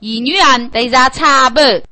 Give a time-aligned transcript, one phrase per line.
[0.00, 1.82] 一女人对着茶杯。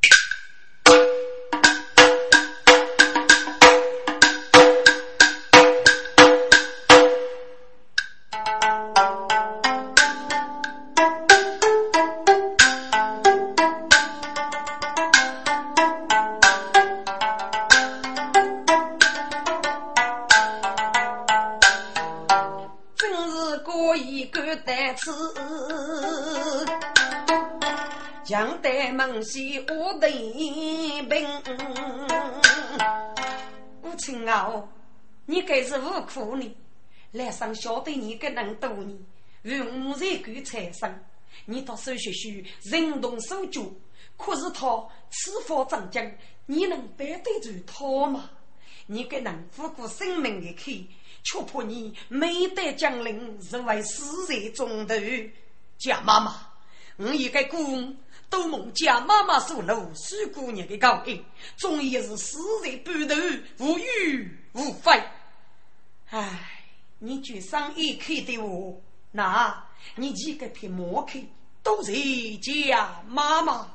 [36.16, 36.56] 是无苦呢。
[37.12, 38.98] 来生晓得你个能多呢，
[39.42, 40.98] 用五才够财生。
[41.44, 43.62] 你到手学学，人动手脚，
[44.16, 46.10] 可是他此法长将，
[46.46, 48.30] 你能背得住他吗？
[48.86, 50.86] 你个能付过生命的去，
[51.22, 54.94] 却怕你没得将领，是为死在中头。
[55.78, 56.34] 贾妈妈，
[56.96, 57.96] 我一个公。
[58.28, 61.24] 都梦家妈妈所露苏姑娘的高音，
[61.56, 63.14] 终于是死在半途，
[63.64, 65.00] 无怨无悔。
[66.10, 66.38] 唉，
[67.00, 69.64] 你举上一刻的我，那
[69.96, 71.18] 你几个片莫克
[71.64, 71.92] 都是
[72.38, 73.66] 家妈妈。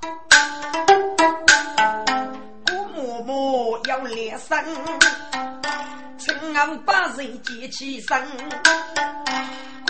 [2.71, 4.63] 我默默要练声，
[6.17, 8.25] 趁俺把人接起身。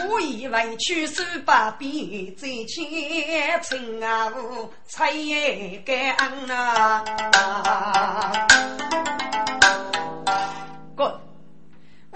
[0.10, 5.12] 我以为去手把笔在前，称啊无才
[5.86, 7.04] 感恩啊！
[10.96, 11.31] 滚！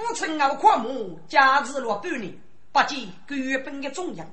[0.08, 2.38] 我称啊跨母家子落半年，
[2.72, 4.28] 不见根本的中央，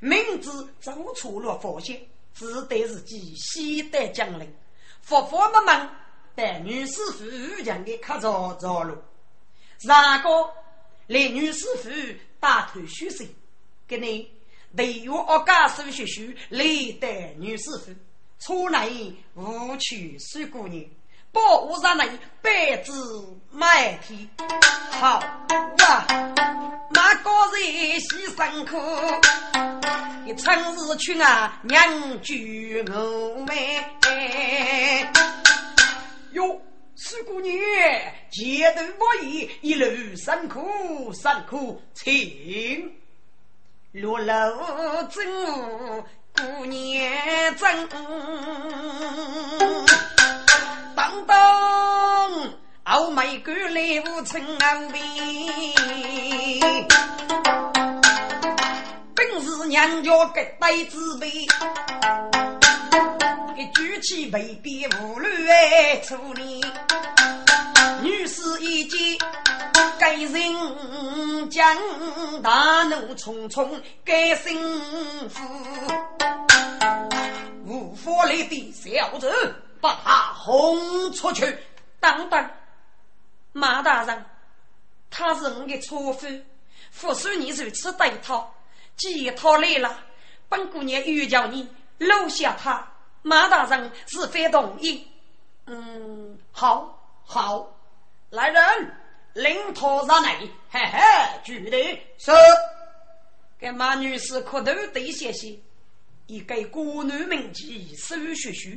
[0.00, 2.00] 明知走错了发现，
[2.34, 4.52] 只得自己先得将领，
[5.02, 5.88] 佛佛们们
[6.34, 8.96] 带女师傅强的客着着路，
[9.86, 10.28] 然个
[11.06, 11.90] 来女师傅。
[12.42, 13.28] 大头虚岁，
[13.86, 14.28] 给你
[14.76, 17.92] 对月二家手学学，历代女师傅，
[18.40, 18.90] 出来
[19.34, 20.84] 无趣水姑娘，
[21.32, 22.06] 保护上来
[22.40, 22.92] 百子
[23.50, 24.28] 麦田。
[25.00, 25.18] 好
[25.78, 26.06] 哇，
[26.90, 28.76] 那个人牺牲苦，
[30.26, 31.82] 一春日去啊娘
[32.20, 32.34] 舅
[32.94, 33.56] 我们。
[36.32, 36.60] 哟。
[36.94, 37.52] 四姑娘，
[38.30, 42.94] 前头不易，一路辛苦辛苦，请
[43.92, 45.26] 落楼真
[46.36, 47.88] 姑娘真，
[51.12, 52.30] 当当
[52.84, 54.98] 傲眉哥来无称安慰，
[59.14, 61.28] 本是娘家个呆子辈。
[63.58, 66.64] 一举起未必无路哎处理，
[68.00, 68.98] 女士一见
[69.98, 71.76] 该人将
[72.42, 73.68] 大怒匆匆
[74.02, 74.58] 该心
[75.28, 75.42] 腹，
[77.66, 81.58] 无法力的小子把他轰出去。
[82.00, 82.50] 等等，
[83.52, 84.24] 马大人，
[85.10, 86.26] 他是我的错夫，
[87.00, 88.48] 不许你如此对他。
[88.96, 89.98] 既然他来了，
[90.48, 92.88] 本姑娘欲叫你留下他。
[93.22, 95.06] 马大人是非同意。
[95.66, 97.72] 嗯，好，好，
[98.30, 98.96] 来人，
[99.34, 100.38] 领头上来，
[100.70, 100.98] 嘿嘿，
[101.44, 102.32] 举队是。
[103.58, 105.56] 给马女士磕头对谢谢，
[106.26, 108.76] 一个国女名妓手学学，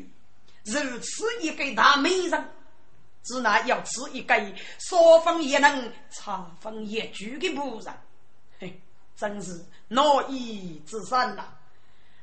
[0.66, 2.50] 如此一个大美人，
[3.24, 4.36] 只那要吃一个
[4.80, 7.94] 说风也能插风也举的仆人，
[8.59, 8.81] 嘿，
[9.16, 11.46] 真是难以置信呐！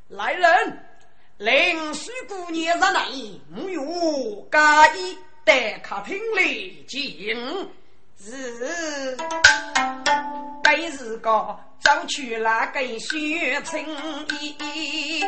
[0.09, 0.89] 来人。
[1.39, 7.35] 令水姑娘入内，没有假意待客厅里进。
[8.17, 9.17] 是，
[10.63, 13.85] 该是个走去那个雪青
[14.41, 15.25] 衣，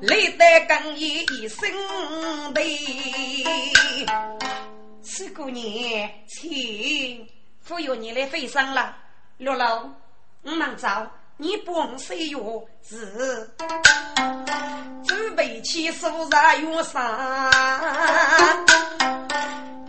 [0.00, 1.68] 累得更一身
[2.54, 3.44] 累。
[5.02, 7.28] 水姑娘，请
[7.60, 8.96] 服由你来飞上了。
[9.38, 9.90] 六楼，
[10.42, 10.88] 我们走。
[11.36, 12.38] 你本岁月
[12.82, 13.50] 是
[15.06, 17.50] 准备起数日月上，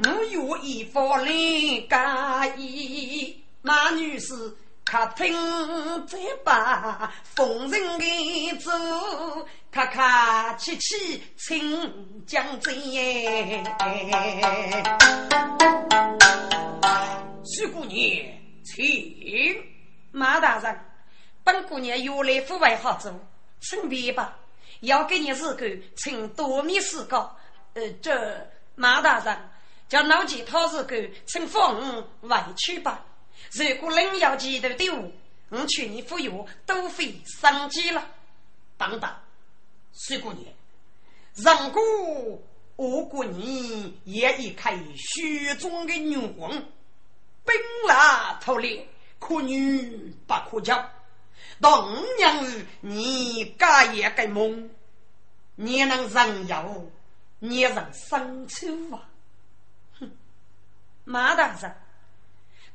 [0.06, 4.34] 我有一副灵家衣，马女士
[4.84, 5.34] 客厅
[6.08, 8.72] 再把逢人的走，
[9.72, 13.64] 客客气气请将军耶。
[17.46, 18.00] 徐姑娘，
[18.66, 19.64] 请
[20.12, 20.80] 马大人。
[21.44, 23.14] 本姑娘原来不为好做，
[23.62, 24.38] 请便吧。
[24.82, 27.18] 要给你日干，请多米四个。
[27.76, 29.50] 呃，这马大人
[29.88, 31.80] 叫老几套日干，请放
[32.22, 33.06] 回去吧。
[33.52, 35.14] 如果另要几头的物，
[35.50, 38.08] 我劝你服药，都费生计了。
[38.78, 39.14] 等等，
[39.94, 40.54] 水姑娘，
[41.36, 42.42] 如果
[42.78, 46.50] 我过年也一开虚中的女王，
[47.46, 47.54] 冰
[47.88, 48.88] 辣透烈，
[49.20, 50.90] 可女不可教。
[51.60, 54.70] 到五娘你家也该梦，
[55.56, 56.82] 你能人妖，
[57.38, 59.10] 你能生抽啊？
[60.00, 60.12] 哼，
[61.04, 61.76] 马大人，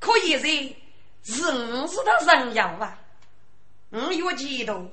[0.06, 2.96] 可以是是我是他人妖啊？
[3.90, 4.86] 我有嫉妒，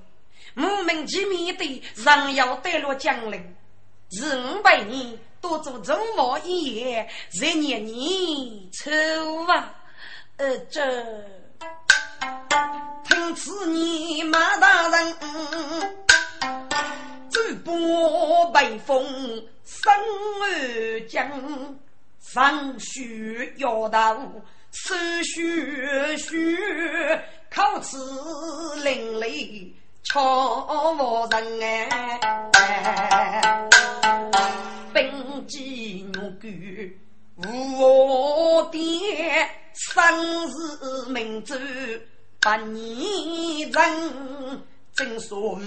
[0.55, 3.55] 莫名其妙的人妖带落江陵，
[4.09, 7.07] 是五百年多做中华一夜，
[7.39, 8.91] 才年年抽
[9.45, 9.75] 啊！
[10.37, 10.81] 呃，这。
[13.03, 15.13] 听此言，马大人，
[17.29, 19.05] 走波北风
[19.63, 19.93] 生
[20.41, 21.77] 而将，
[22.19, 24.17] 上学要到
[24.73, 24.93] 手
[25.23, 26.35] 血血，
[27.51, 27.95] 口齿
[28.83, 29.71] 伶俐
[30.03, 33.69] 巧无人哎，
[34.91, 36.99] 兵机如举
[37.37, 40.03] 无爹，生
[40.49, 40.55] 是
[41.11, 41.53] 明珠。
[42.41, 44.63] 百年人，
[44.95, 45.63] 正所谓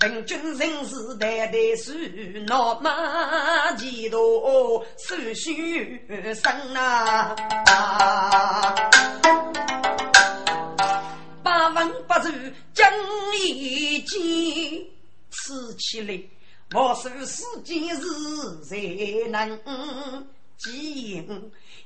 [0.00, 1.92] 平均人士代代数，
[2.46, 6.02] 老马几多手续
[6.34, 7.36] 生啊！
[11.42, 12.32] 八文八字
[12.72, 12.90] 讲
[13.38, 14.18] 一件，
[15.30, 16.18] 此起来
[16.70, 18.00] 莫说世间事
[18.64, 18.78] 才
[19.28, 19.60] 能
[20.56, 21.22] 记，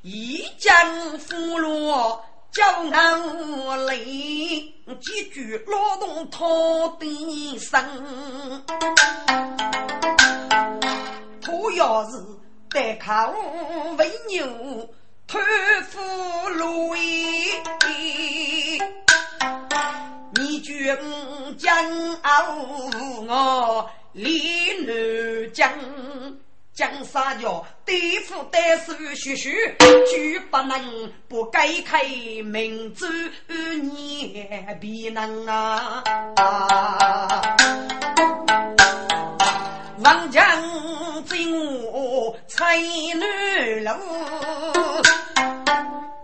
[0.02, 2.20] 一将俘虏。
[2.54, 6.46] 叫我来几句劳动讨
[7.00, 7.84] 的声，
[11.42, 12.12] 他要是
[12.70, 14.88] 待客户为牛
[15.26, 15.40] 托
[15.88, 16.94] 付路
[20.36, 20.96] 你觉
[21.58, 21.68] 骄
[22.22, 22.54] 傲
[23.26, 25.68] 我李南江。
[26.74, 29.76] 江沙桥对付对手徐徐，
[30.10, 32.04] 绝不能不改开
[32.42, 33.06] 民族
[33.46, 36.02] 念必能啊！
[40.00, 40.44] 王将
[41.26, 42.76] 军我才
[43.14, 43.90] 难路，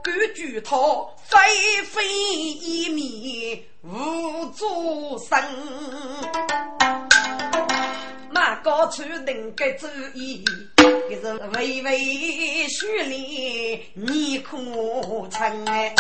[0.02, 0.76] 感觉他
[1.17, 1.38] 飞
[1.85, 5.38] 飞一面无助身。
[8.32, 10.44] 马高处能个主意，
[11.10, 14.56] 一是微微虚脸，你可
[15.28, 15.92] 成哎！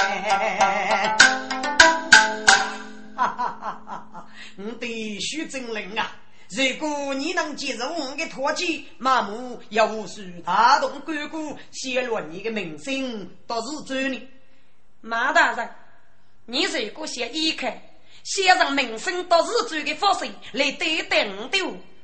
[3.16, 4.26] 哈哈哈哈哈！
[4.56, 6.16] 我的徐真灵啊，
[6.50, 14.22] 如果你能接受我的托举，马母要无数大动干戈，泄露你的名声，都是真的。
[15.00, 15.68] 马大人，
[16.46, 17.66] 你如果想依靠，
[18.22, 21.58] 先让名声都是真的发生来对待我的。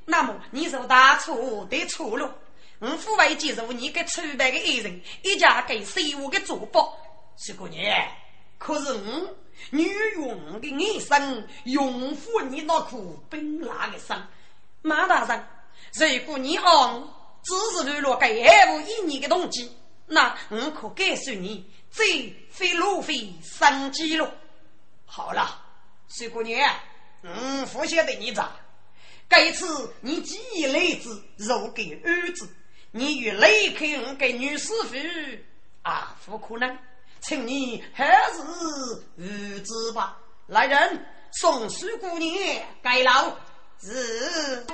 [0.06, 2.34] 那么你受大错的错了，
[2.78, 6.92] 我父为接受你给出白的爱人，一家给谁我的祝福？
[7.36, 7.84] 是姑娘，
[8.56, 9.36] 可是我
[9.70, 12.96] 女用的一生，用护你那颗
[13.28, 14.16] 冰辣的心。
[14.82, 15.44] 马大人，
[16.18, 17.12] 如果你昂
[17.42, 19.76] 只是流落给爱慕一年的动机，
[20.06, 24.32] 那我可告诉你，这非路非生机了。
[25.04, 25.60] 好了，
[26.08, 26.72] 水姑娘，
[27.22, 28.52] 嗯，不晓得你咋。
[29.28, 32.48] 这次你既已来子若给儿子，
[32.90, 34.96] 你与雷克我给女师傅
[35.82, 36.78] 啊，不可能，
[37.20, 38.40] 请你还是
[39.18, 40.16] 儿子吧。
[40.46, 42.32] 来人，送水姑娘
[42.82, 43.36] 盖楼。
[43.82, 44.64] 是，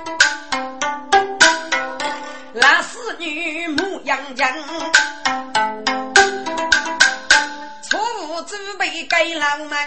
[2.53, 4.49] 那是女牧羊将，
[7.83, 9.77] 错误准备盖楼门。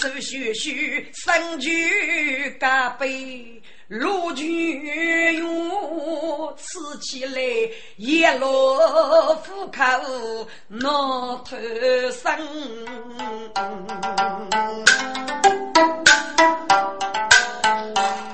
[0.00, 7.42] 手续续，生具加倍，路具用吃起来
[7.96, 11.56] 一落虎口闹头
[12.12, 12.38] 生。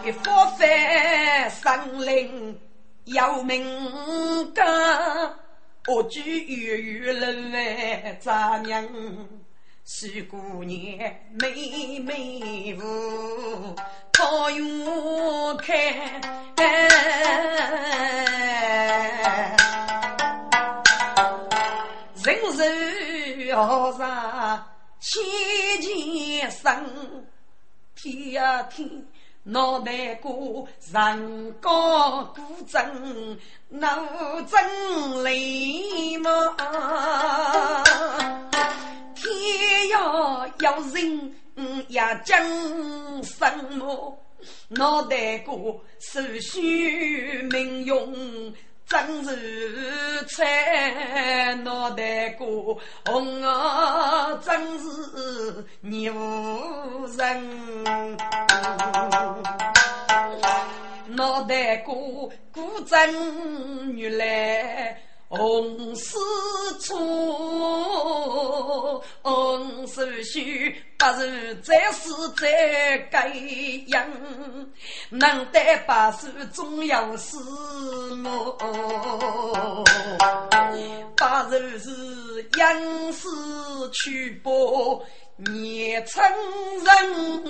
[0.05, 2.61] 一发翻生灵
[3.07, 3.65] 要命
[4.53, 4.67] 干，
[5.87, 8.87] 我举月月人来咋样？
[9.87, 10.99] 是姑娘
[11.33, 13.77] 妹妹妇，
[14.13, 14.67] 桃园
[15.59, 16.23] 开，
[22.25, 24.67] 人人要上
[25.01, 25.23] 千
[25.83, 27.27] 钱生，
[27.95, 28.89] 天呀天，
[29.43, 30.33] 脑袋瓜
[30.95, 33.39] 人高骨正，
[33.69, 33.87] 脑
[34.49, 36.31] 真累吗？
[39.25, 41.35] 天要要人
[41.89, 42.45] 也将
[43.23, 43.45] 什
[43.77, 44.19] 么？
[44.69, 45.55] 脑袋瓜
[45.99, 48.55] 手须名用。
[48.87, 52.47] 真是菜脑袋瓜
[53.07, 56.13] 红啊，真是牛
[57.17, 58.15] 人。
[61.07, 61.95] 脑袋瓜
[62.53, 65.03] 古真原来。
[65.37, 66.19] 红丝
[66.81, 66.95] 粗，
[69.23, 70.41] 红丝绣，
[70.97, 72.11] 不如再是
[72.41, 73.29] 再改
[73.89, 74.07] 样，
[75.11, 77.37] 能得把手总要是
[78.25, 78.57] 我，
[81.17, 81.91] 不如是
[82.59, 83.29] 样式
[83.93, 85.05] 去播
[85.37, 86.23] 年轻
[86.85, 87.45] 人。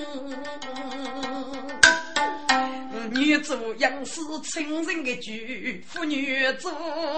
[3.10, 6.72] 女主杨氏亲人的剧，妇女做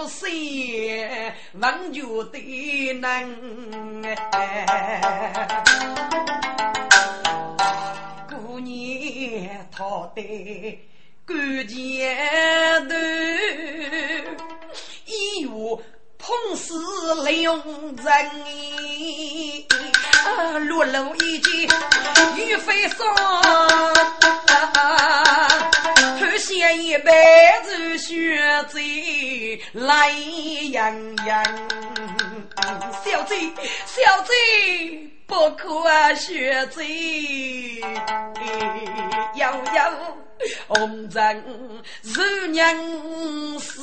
[0.09, 4.03] 些王家的能。
[8.29, 10.21] 过年讨的
[11.25, 12.95] 关键头，
[15.05, 15.49] 一月
[16.17, 16.73] 碰死
[17.23, 17.57] 利用
[17.95, 18.05] 人，
[20.59, 21.69] 落楼一见
[22.35, 23.15] 雨飞霜。
[26.39, 27.11] 先一辈
[27.65, 30.11] 子学醉来
[30.71, 31.43] 洋洋，
[33.03, 33.51] 小贼
[33.85, 35.83] 小贼不可
[36.15, 37.79] 学醉，
[39.35, 39.45] 悠
[39.75, 40.17] 悠。
[40.67, 41.43] 红尘
[42.03, 43.81] 如娘死，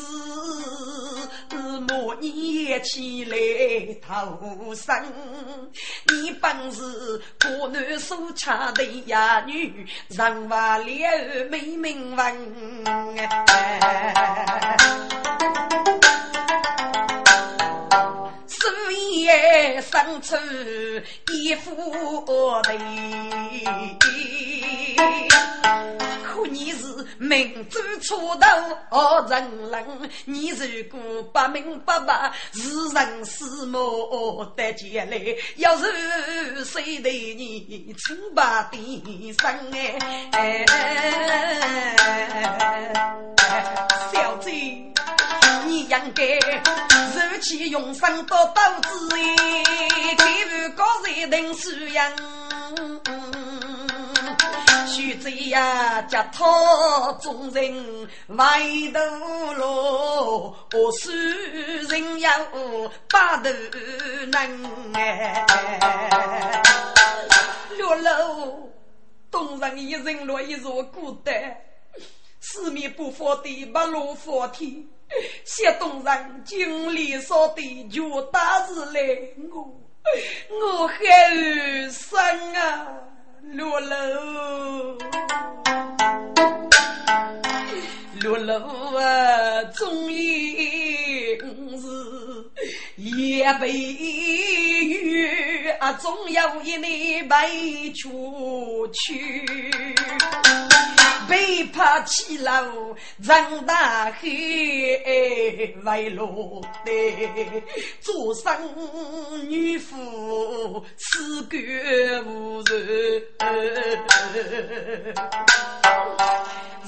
[1.89, 3.37] 莫念起来
[4.07, 4.95] 投生。
[6.07, 6.83] 你本是
[7.41, 10.85] 孤男苏恰的哑女，人话了
[11.51, 12.85] 没名分。
[19.23, 20.37] 夜生出
[21.33, 21.73] 一副
[22.63, 22.79] 对，
[26.25, 26.85] 可你是
[27.19, 28.47] 明珠出头
[28.91, 30.99] 好人人，你如果
[31.33, 35.19] 不明不白是人是魔得见来，
[35.57, 39.73] 要是谁对你清白的生
[40.33, 40.65] 哎，
[44.13, 44.51] 小姐。
[45.67, 49.17] 你应该如其用生多刀子哎，
[50.17, 52.13] 给予高人等素养。
[54.87, 58.61] 须知呀，家讨众人外
[58.93, 59.01] 头
[59.55, 61.13] 路，我虽
[61.89, 62.31] 人要
[63.11, 63.51] 把头
[64.27, 65.45] 能哎。
[67.77, 68.71] 六楼
[69.31, 71.35] 东人一人落一若孤单，
[72.47, 74.71] 四面不发的八路佛天。
[75.45, 79.01] 谢东人经历少的就大事来，
[79.51, 79.81] 我
[80.51, 80.95] 我还
[81.35, 82.87] 有生啊，
[83.53, 84.99] 落楼
[88.21, 91.87] 落楼啊，终于是
[92.97, 99.47] 也被雨啊，总有一年被出去。
[101.29, 104.21] 背怕起楼张大海，
[105.85, 107.63] 为落得
[108.01, 111.59] 做生女妇，此干
[112.27, 113.23] 无人。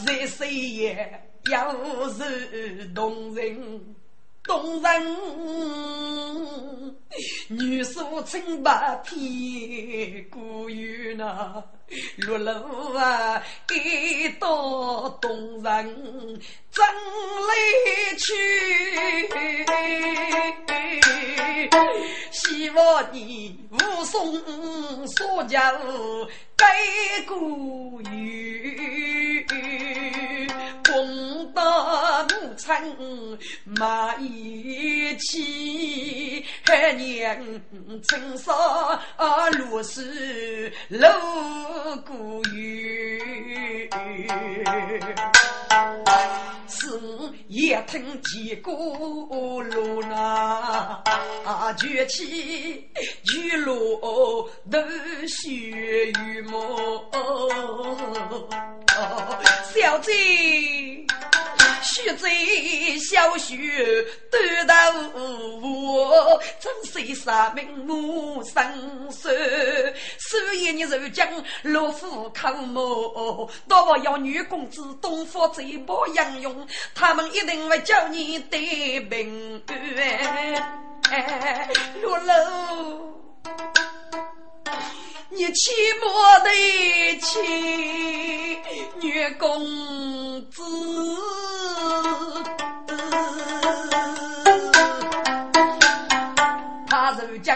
[0.07, 1.73] 在岁月要
[2.12, 3.97] 是动人。
[4.46, 4.92] 东人。
[7.48, 11.62] 女书清白天古语呐，
[12.18, 16.84] 落楼啊一到东人真
[17.48, 17.54] 来
[18.18, 18.34] 去，
[22.32, 25.58] 希望你武松所教
[26.56, 26.66] 改
[27.26, 29.46] 古语。
[30.84, 32.72] 公道母亲
[33.64, 37.62] 马一起，还年
[38.02, 38.98] 青少
[39.52, 41.06] 如是露
[42.06, 43.90] 骨雨。
[46.68, 46.88] 是
[47.48, 51.02] 也听见过路那
[51.78, 52.88] 卷起
[53.34, 54.78] 雨落都
[55.26, 57.10] 血雨墨，
[59.74, 60.12] 小姐。
[61.82, 62.26] 须知
[62.98, 63.54] 小雪
[64.28, 65.20] 短头
[65.60, 68.52] 我，真是杀命母生
[69.10, 69.30] 手。
[70.18, 71.24] 所以你如今
[71.62, 79.62] 老夫口目，多我要女公子东方嘴巴杨勇，他们一定会叫你得平
[79.96, 80.82] 安。
[82.02, 83.25] 落楼。
[85.38, 86.09] 你起莫
[86.45, 86.49] 得
[87.21, 87.28] 起
[89.02, 89.45] 女公
[90.50, 90.62] 子，
[96.88, 97.52] 他如今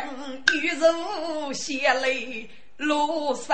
[0.62, 2.46] 玉如血泪
[2.76, 3.48] 落生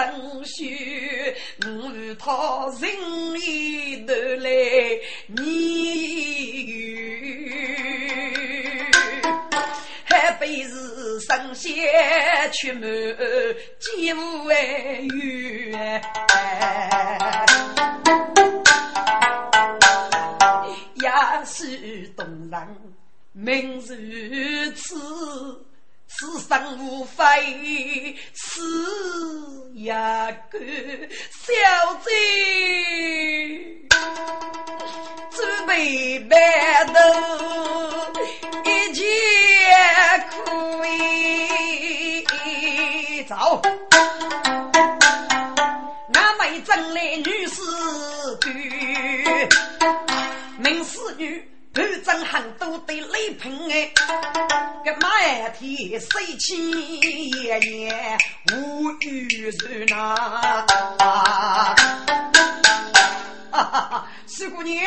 [0.45, 4.51] 血，我与他人里头来
[5.29, 6.83] 你与，
[10.05, 10.96] 还非是
[11.27, 11.73] 神仙
[12.53, 12.87] 却没
[13.81, 14.49] 几万
[15.09, 16.01] 元，
[20.95, 21.11] 也
[21.45, 22.79] 是动人，
[23.33, 25.66] 名如此。
[26.09, 28.61] 此生无非是
[29.75, 30.59] 一个
[31.31, 31.45] 小
[32.05, 32.11] 贼，
[35.31, 36.93] 准备白头
[38.65, 39.05] 一切
[40.31, 40.87] 可
[42.47, 43.61] 以走。
[46.15, 47.61] 俺妹真来女士
[48.47, 48.49] 女，
[50.59, 51.56] 名士女。
[51.77, 53.93] 头真很多的雷平哎，
[54.83, 58.19] 个满天水气炎炎
[58.55, 60.17] 无雨如那。
[60.17, 60.65] 哈
[63.63, 64.09] 哈哈！
[64.27, 64.83] 四姑娘，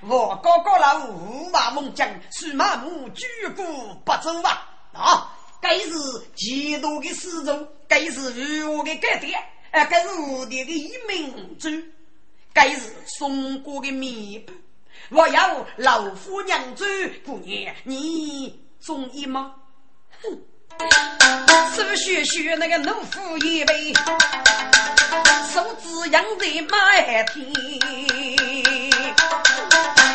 [0.00, 4.68] 我高高老五马猛将，数马母举步不走吧？
[4.92, 5.30] 啊，
[5.60, 5.92] 该是
[6.36, 11.68] 嫉妒的始终，该是与我的改变，哎，该是无敌的一命珠，
[12.52, 14.52] 该是送过的弥补。
[15.14, 16.86] 我要老夫娘走，
[17.26, 19.52] 姑娘，你中意吗？
[20.22, 20.40] 哼，
[21.76, 23.92] 手续续那个农夫一位，
[25.52, 26.78] 手指养在马
[27.24, 27.52] 天，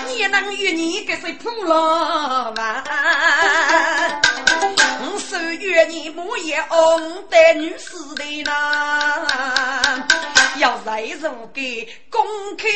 [0.07, 2.83] 你能与你给谁铺了完？
[4.99, 10.07] 我手约你木叶红的女士的呐。
[10.59, 12.67] 要来人给公开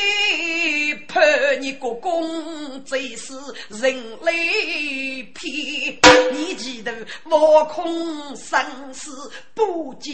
[1.08, 3.34] 判你个公，这是
[3.70, 6.00] 人类骗。
[6.32, 6.94] 你记得
[7.26, 10.12] 我空生死不见，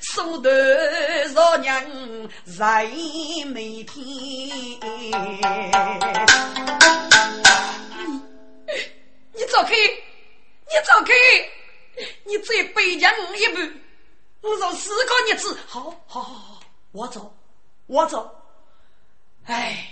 [0.00, 0.50] 手头
[1.34, 1.84] 若娘
[2.56, 2.84] 在
[3.46, 4.04] 每天。
[9.34, 11.12] 你走开，你走开，
[12.24, 13.58] 你再背将一步。
[14.42, 17.32] 我说四个日子，好，好，好，好，我走，
[17.86, 18.28] 我走。
[19.44, 19.88] 哎，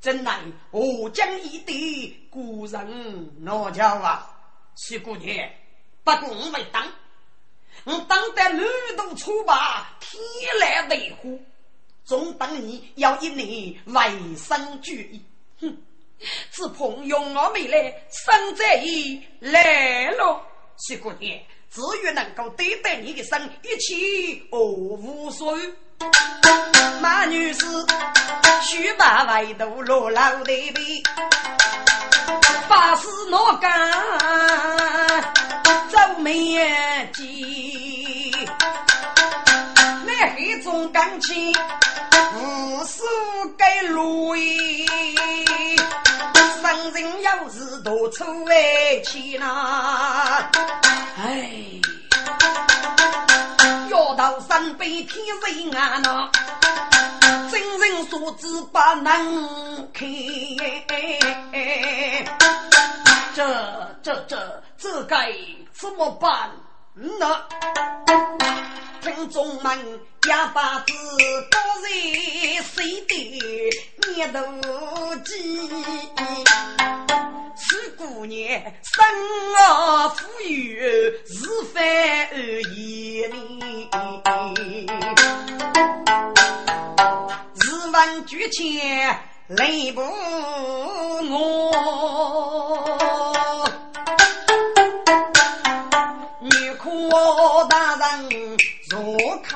[0.00, 4.34] 真乃我将一地故人老家啊，
[4.76, 5.48] 徐姑娘，
[6.02, 6.90] 不过我没当，
[7.84, 8.64] 我当得满
[8.96, 10.18] 肚粗把，天
[10.58, 11.38] 来维护，
[12.04, 15.22] 总等你要一年为生主义。
[15.60, 15.76] 哼，
[16.50, 20.42] 只朋友我没来，生在意来了，
[20.88, 21.38] 徐姑娘。
[21.72, 25.72] 只愿能够对待你的生一切无所谓。
[27.00, 27.64] 马女士，
[28.62, 31.02] 须把外头落老的背，
[32.68, 33.70] 八十我干
[35.88, 36.58] 走没
[37.14, 38.34] 几，
[40.04, 41.54] 那黑中感情
[42.34, 43.04] 无数
[43.56, 44.34] 该路
[46.80, 48.54] 生人要是多出外
[49.04, 50.50] 去呐，
[51.18, 51.52] 哎，
[53.90, 56.30] 要到山北天水岸呐，
[57.50, 60.06] 真人所知不能开，
[63.34, 63.44] 这
[64.02, 65.30] 这这这该
[65.72, 66.50] 怎么办
[66.94, 67.44] 呢？
[69.02, 70.00] 听众们。
[70.28, 70.92] 哑巴子
[71.50, 71.88] 多在
[72.62, 73.12] 谁的
[74.06, 74.44] 面头
[75.24, 75.68] 鸡？
[77.56, 79.02] 是姑娘生
[79.56, 80.52] 而富有，
[81.26, 81.78] 是非
[82.26, 82.36] 而
[82.76, 83.30] 严
[83.60, 83.88] 厉。
[87.54, 90.02] 日闻举钱累不
[91.30, 91.32] 我，
[96.40, 97.08] 女哭
[97.70, 98.58] 大人。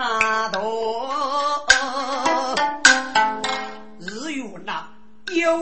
[0.04, 2.54] 若看到
[3.98, 4.86] 日月那
[5.34, 5.56] 有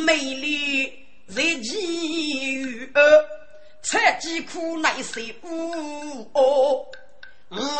[0.00, 0.92] 美丽，
[1.28, 2.90] 日积月，
[3.82, 5.22] 才几苦耐受。
[5.42, 6.86] 我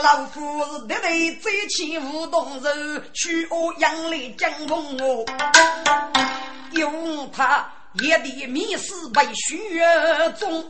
[0.03, 1.11] 老夫是得来
[1.43, 2.69] 再起无动手，
[3.13, 5.27] 去我养来江风我，
[6.73, 9.59] 用他一地迷失为雪
[10.39, 10.65] 中。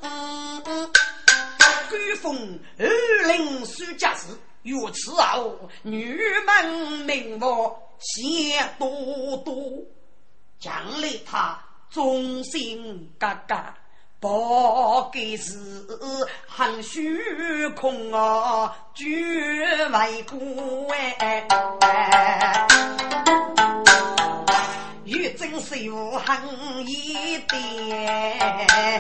[1.87, 2.89] 官封二
[3.29, 4.27] 令书家事，
[4.65, 6.65] 如此后，女门
[7.05, 9.55] 名望显多多。
[10.59, 10.73] 将
[11.03, 11.59] 来他
[11.91, 13.59] 忠心耿耿，
[14.19, 15.53] 不该是
[16.47, 21.47] 很虚空啊，绝为孤哎。
[25.05, 26.35] 玉真是无恨
[26.87, 28.99] 一点，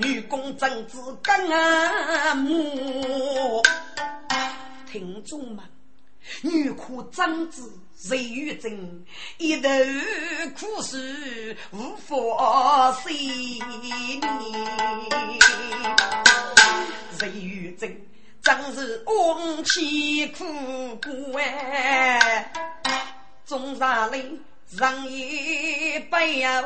[0.00, 3.60] 女工真子更母，
[4.92, 5.64] 听众们，
[6.42, 9.06] 女哭真子谁玉真，
[9.38, 9.70] 一头
[10.54, 13.58] 苦水无法洗，
[17.18, 17.98] 谁玉真
[18.42, 20.44] 真是翁妻苦
[20.96, 22.52] 过哎，
[23.46, 24.38] 中山陵。
[24.72, 26.62] 人一不要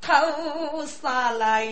[0.00, 1.66] 偷杀来，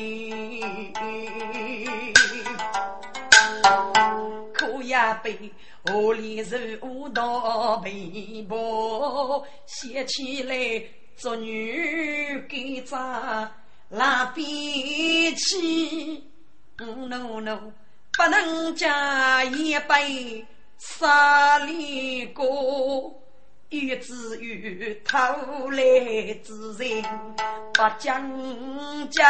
[4.52, 5.52] 可也被
[5.84, 10.82] 河里人误到背包，写起来
[11.16, 13.50] 做女给咋
[13.88, 16.22] 拉边去
[16.76, 17.72] ？no no，
[18.16, 20.44] 不能加一杯
[20.78, 23.23] 沙里过。
[23.74, 25.18] 欲知欲偷
[25.70, 25.82] 来
[26.44, 27.02] 之人，
[27.72, 28.22] 不讲
[29.10, 29.20] 究，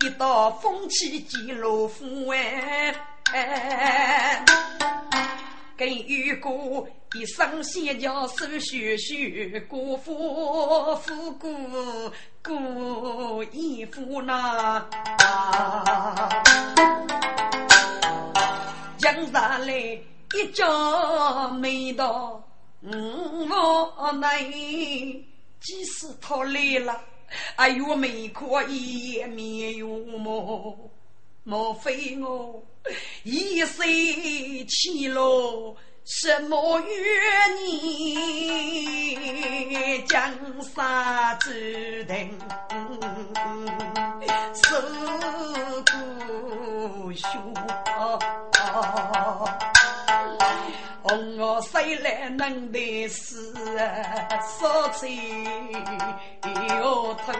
[0.00, 2.94] 一道风起几落夫哎。
[5.76, 12.10] 跟玉姑一生先叫手续续，姑父夫姑
[12.42, 14.82] 姑姨夫那，
[18.96, 21.92] 江上来一家没
[22.88, 24.44] 我乃
[25.60, 27.00] 即使他来了，
[27.56, 30.90] 哎呦，没可一言面有么？
[31.42, 32.64] 莫非我
[33.24, 33.84] 一生
[34.68, 37.56] 起了什么怨
[39.68, 40.06] 念？
[40.06, 41.50] 江山注
[42.04, 42.38] 定
[44.54, 44.80] 受
[45.84, 47.26] 苦凶。
[51.02, 54.40] 红我谁来能得死啊？
[54.40, 55.06] 烧菜
[56.78, 57.32] 要头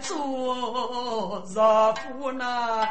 [0.00, 2.88] 做热乎呢？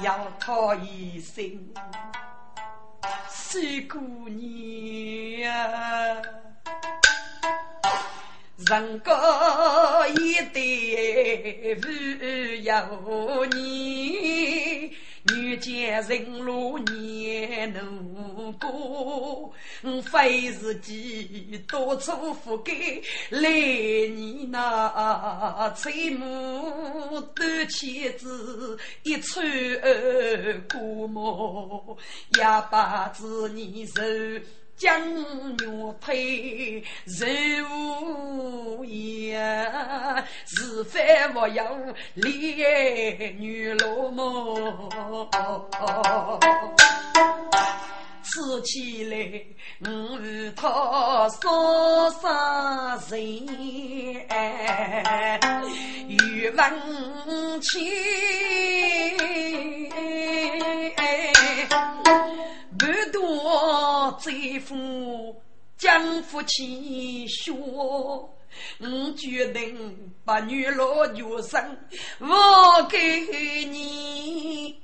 [0.00, 1.44] 要讨一生
[3.28, 5.52] 水姑娘，
[8.68, 10.60] 人高一代
[11.80, 11.88] 不
[12.64, 14.92] 要你。
[15.34, 19.52] 遇见人路年能过，
[20.02, 22.72] 非是几多处覆盖
[23.28, 29.44] 来你那翠幕短妻子一穿
[30.72, 31.98] 过目，
[32.38, 34.02] 也把子你手。
[34.78, 41.76] 将玉佩柔言，是非莫要
[42.14, 44.88] 恋女罗么？
[48.22, 49.16] 吃起来，
[49.80, 53.18] 我与他说啥人？
[56.08, 57.68] 欲问情。
[62.78, 65.42] 不多罪夫
[65.76, 68.30] 将夫妻学，我
[69.16, 71.76] 决定把女老绝生，
[72.20, 72.98] 我给
[73.64, 74.80] 你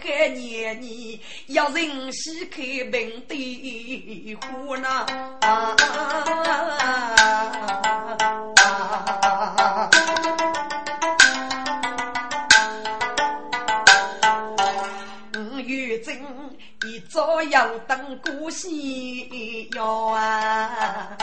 [0.00, 5.06] 还念你，要人喜开门的户呢。
[17.16, 21.16] 早要等过夕阳啊，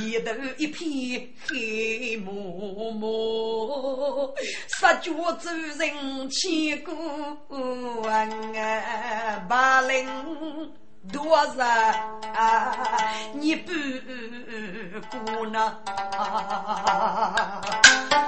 [0.00, 4.34] 一头一片黑蒙蒙，
[4.66, 5.48] 杀脚主
[5.78, 8.26] 人千古啊，
[9.48, 10.04] 八零
[11.12, 11.64] 多少
[13.34, 13.70] 你不
[15.12, 15.78] 顾呢？
[18.10, 18.23] 不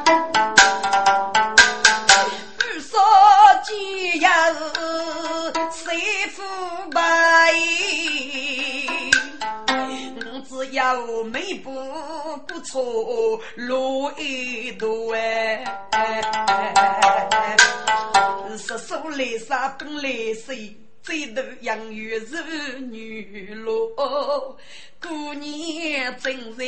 [10.86, 11.68] 要眉不
[12.46, 15.64] 不错，路一多哎。
[18.56, 20.76] 是手来杀，本来谁？
[21.02, 24.56] 最头养育是女罗，
[25.02, 26.64] 姑娘正在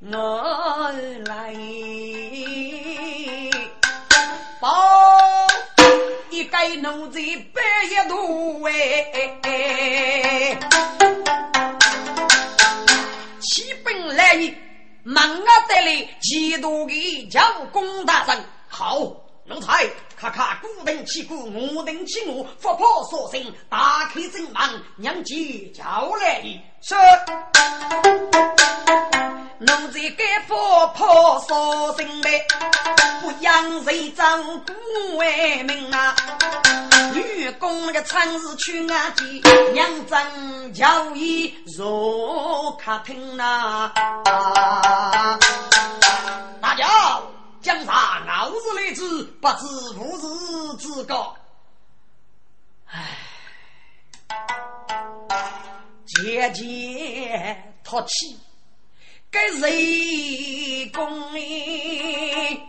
[0.00, 0.92] 我
[1.26, 1.54] 来。
[4.60, 4.68] 报。
[6.30, 7.20] 一该奴才
[7.52, 8.72] 百一度哎，
[13.48, 14.34] 起本来
[15.04, 17.40] 忙啊得来几多的叫
[17.72, 18.98] 公大人好，
[19.46, 25.34] 奴才看看古定起古，我等起我，佛破所生，打开正门，娘子
[25.74, 26.42] 叫来
[26.82, 26.94] 是。
[29.60, 32.46] 奴才该佛破所生来，
[33.20, 36.14] 不养谁长古为民啊！
[37.12, 43.90] 女工的常是去啊见，娘真叫伊入客厅呐。
[46.62, 47.20] 大家
[47.60, 47.92] 江上
[48.28, 49.66] 傲日来之，不知
[49.98, 51.34] 吾日之高。
[52.86, 53.18] 唉，
[56.06, 58.38] 姐姐托起。
[59.60, 62.60] 谁公哩？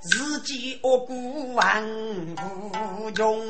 [0.00, 1.16] 自己恶过
[1.54, 1.82] 万
[2.36, 3.42] 无穷。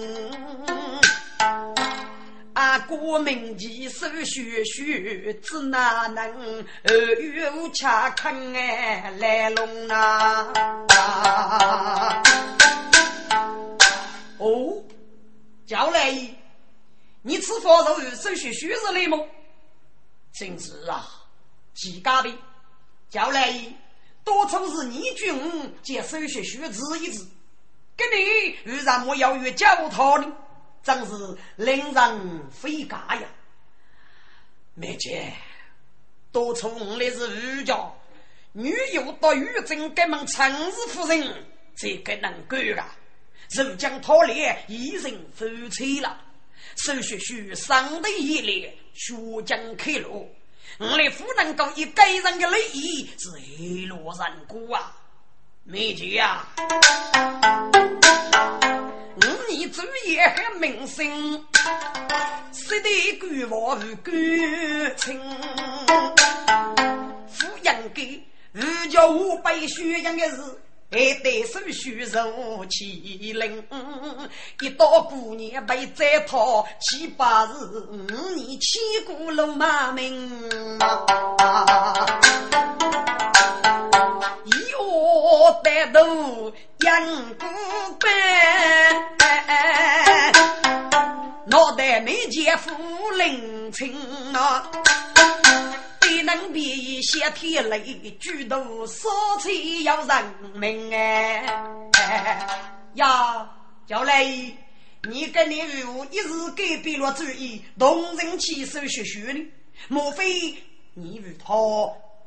[2.55, 10.53] 啊，国民旗手血血，只哪能二月无恰坑哎来龙啊！
[14.39, 14.83] 哦，
[15.67, 16.15] 叫来，
[17.23, 19.29] 你吃佛肉手血血是来么？
[20.33, 21.07] 真是啊！
[21.77, 22.33] 几家的
[23.11, 23.53] 叫来，
[24.25, 27.29] 多从是逆军接手学学字一字，
[27.97, 30.33] 跟你遇上我要与教他的，
[30.83, 33.29] 真是令人费嘎呀！
[34.75, 35.33] 妹姐，
[36.33, 37.93] 多从的是儒家，
[38.53, 41.45] 女有到狱政给门陈氏夫人，
[41.77, 42.97] 这个能够啊！
[43.51, 46.21] 如将他俩一人夫妻了，
[46.77, 50.29] 手学学上的一列，血将开路。
[50.79, 54.95] 我夫能够以给人的礼仪是一路人故啊，
[55.65, 56.47] 美姐呀，
[59.49, 61.47] 你主也很明心，
[62.53, 65.21] 识得官话与官情，
[67.29, 70.61] 夫人给如叫五百血样的事。
[70.89, 73.65] 还得手续如麒麟，
[74.61, 77.51] 一到过年被宰讨七八日，
[77.91, 77.97] 五
[78.37, 80.49] 年千古路马名。
[84.71, 87.49] 哟，带头杨过
[87.99, 88.09] 班，
[91.47, 92.71] 脑袋没见夫
[93.19, 93.93] 人亲
[94.37, 94.71] 啊。
[96.27, 97.81] 能比些天雷
[98.19, 99.09] 举头烧
[99.41, 99.49] 柴
[99.85, 101.47] 要人命哎
[102.95, 103.49] 呀！
[103.87, 104.25] 叫来，
[105.09, 109.47] 你跟你父一时改变了主意，动人起手学学呢？
[109.87, 110.57] 莫非
[110.95, 111.55] 你与他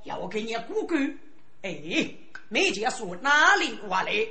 [0.05, 0.95] 要给你姑姑？
[1.61, 2.09] 哎，
[2.47, 4.25] 没见说哪里话来？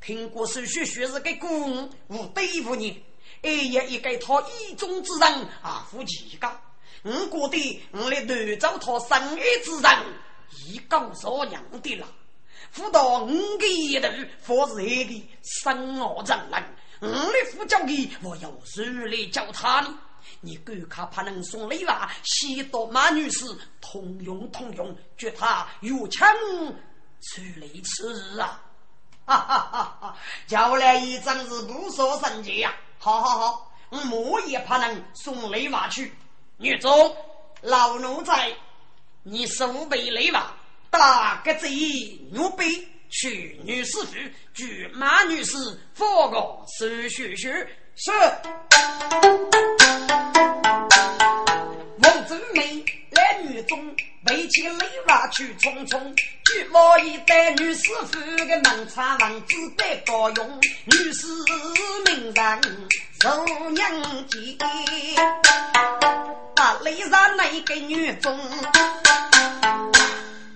[0.00, 3.02] 听过手学学是个公，我对付你，
[3.42, 5.28] 哎呀，一个他意中之人
[5.60, 6.48] 啊，夫妻个。
[7.08, 9.98] 我觉得我来夺走他生爱之人，
[10.66, 12.06] 已够所娘的了。
[12.70, 14.08] 辅导五个一头，
[14.42, 16.64] 方是爱的生我人人。
[17.00, 19.98] 我来辅教的，我要谁来教他呢？
[20.40, 23.46] 你赶快怕能送礼吧，西多马女士
[23.80, 26.28] 通用通用，绝他有枪
[27.20, 28.60] 出来吃啊！
[29.24, 30.16] 哈哈哈哈！
[30.46, 32.74] 叫来一张是不说神迹呀！
[32.98, 36.12] 好好好，我莫也怕能送礼吧去。
[36.60, 37.16] 女中
[37.62, 38.52] 老奴才，
[39.22, 40.56] 你手背累吧？
[40.90, 41.70] 打个贼
[42.32, 42.64] 牛背
[43.08, 44.16] 去女士府，
[44.54, 45.56] 举马女士
[45.94, 46.36] 放个
[46.76, 47.48] 手续续
[47.94, 48.10] 是。
[52.02, 53.94] 王正梅来女中
[54.26, 61.28] 背起雷娃去匆匆，举我一代女士府的门插王子带高用，女士
[62.06, 62.60] 名人
[63.20, 64.56] 受娘姐。
[66.54, 68.38] 把雷上那个女中，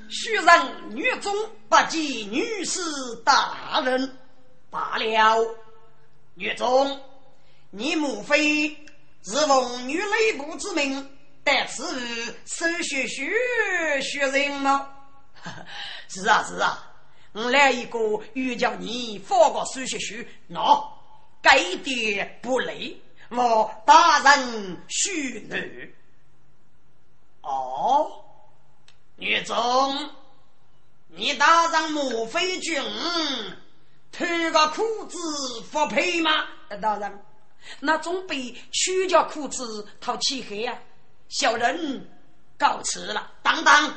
[0.08, 0.44] 许人
[0.90, 1.34] 女中
[1.68, 2.80] 不及女士
[3.24, 4.16] 大人
[4.70, 5.38] 罢了。
[6.34, 7.00] 女中，
[7.70, 8.68] 你母妃
[9.24, 11.08] 是奉女内部之命，
[11.44, 11.84] 在此
[12.46, 13.32] 收学学
[14.00, 14.88] 学人吗？
[16.08, 16.92] 是啊是啊，
[17.32, 17.98] 我来一个
[18.34, 20.60] 欲叫你放过收学学，那
[21.42, 22.98] 该点不累。
[23.28, 25.94] 我大人许女。
[27.42, 28.24] 哦，
[29.16, 30.10] 女中，
[31.08, 32.80] 你大人莫非君
[34.12, 35.18] 脱个裤子
[35.72, 36.46] 不配吗？
[36.80, 37.24] 大人，
[37.80, 40.78] 那总比取掉裤子套漆黑呀。
[41.28, 42.08] 小人
[42.58, 43.30] 告辞了。
[43.42, 43.94] 等等，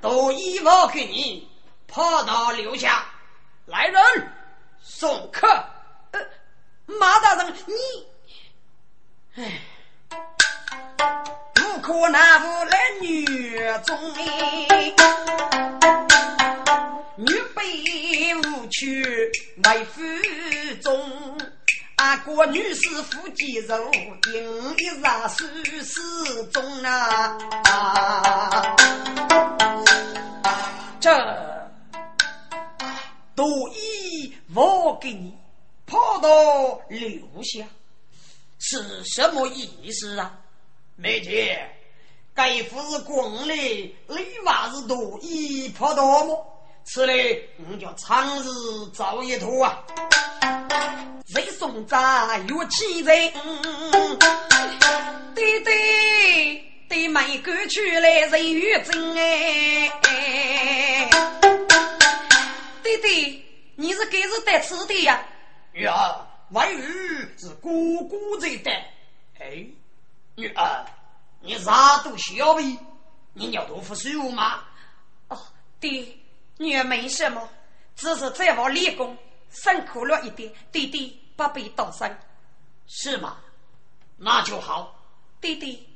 [0.00, 1.48] 都衣服给你，
[1.88, 3.06] 跑到留下。
[3.64, 4.02] 来人，
[4.82, 5.48] 送客。
[6.98, 7.72] 马大人，你，
[9.36, 9.60] 唉。
[11.54, 13.24] 不可可那无来女
[13.84, 14.94] 中哎
[17.16, 19.04] 女被无娶
[19.64, 20.00] 为夫
[20.82, 21.38] 中。
[21.96, 23.90] 阿哥女士夫肌肉，
[24.22, 25.44] 定一杀数
[25.82, 27.38] 十中啊！
[30.98, 31.10] 这
[33.34, 35.36] 都已我给你
[35.92, 37.66] 跑到留下，
[38.58, 40.38] 是什么意思啊？
[40.96, 41.68] 妹姐，
[42.34, 46.46] 该夫是公里，你娃子多一跑到么？
[46.84, 47.14] 此来
[47.70, 48.46] 我叫长日
[48.94, 49.84] 早一头啊！
[51.34, 53.30] 谁送咱岳气人？
[55.34, 59.90] 对对对，每个出来人越真哎！
[62.82, 63.44] 对对，
[63.76, 65.22] 你是给是带吃的呀？
[65.72, 66.82] 女儿，外遇
[67.38, 67.70] 是哥
[68.08, 68.92] 哥在带。
[69.38, 69.66] 哎，
[70.36, 70.86] 女儿，
[71.40, 72.78] 你啥都小呗？
[73.32, 74.62] 你尿豆腐水吗？
[75.28, 75.38] 哦，
[75.80, 76.06] 爹，
[76.58, 77.48] 女儿没什么，
[77.96, 79.16] 只是在往练功。
[79.50, 82.16] 辛苦了一点，弟弟不必多生，
[82.86, 83.38] 是吗？
[84.16, 84.98] 那就好。
[85.40, 85.88] 弟弟，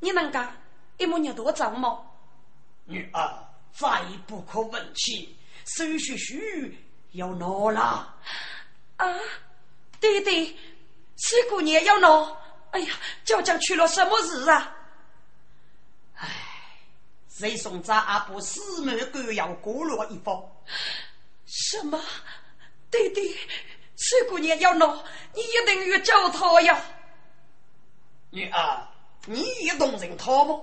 [0.00, 0.56] 你能干
[0.98, 2.00] 一亩牛多长吗？
[2.84, 6.78] 女儿再不可问起，手续须
[7.12, 8.14] 要拿了。
[9.00, 9.18] 啊，
[10.00, 10.58] 弟弟，
[11.16, 12.36] 四姑娘要闹。
[12.72, 14.76] 哎呀，究竟出了什么事啊？
[16.14, 16.28] 唉，
[17.28, 20.40] 谁送咱阿婆四门都要过了一方？
[21.46, 21.98] 什么？
[22.90, 23.36] 弟弟，
[23.96, 25.02] 四姑娘要闹，
[25.34, 26.80] 你一定要救她呀！
[28.30, 28.86] 女儿，
[29.26, 30.60] 你也懂人讨吗？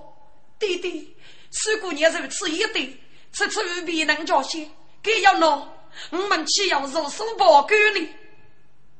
[0.58, 1.16] 弟弟，
[1.50, 2.98] 四姑娘如此一对，
[3.32, 4.72] 此次未必能交心，
[5.02, 5.70] 该要闹，
[6.10, 8.14] 我们岂要如数报告呢？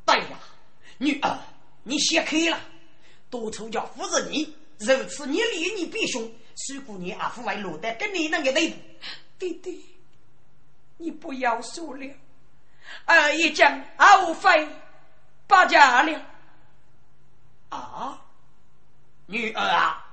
[0.09, 0.38] 对呀，
[0.97, 1.38] 女儿，
[1.83, 2.59] 你先开了，
[3.29, 8.77] 多出家扶着你，如此你离你必凶，四姑娘阿父为落得跟你那个地步。
[9.38, 9.85] 弟弟，
[10.97, 12.14] 你不要说了。
[13.05, 14.66] 二一将二非
[15.47, 16.27] 八家了
[17.68, 18.25] 啊！
[19.27, 20.07] 女儿啊，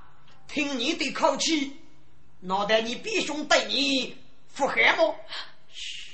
[0.46, 1.74] 听你的口气，
[2.40, 4.14] 脑袋你弟兄对你
[4.48, 5.16] 负害么？
[5.72, 6.12] 嘘，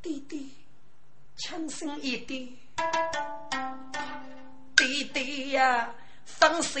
[0.00, 0.50] 弟弟，
[1.36, 2.48] 轻声一点。
[4.76, 6.80] 弟弟呀，生死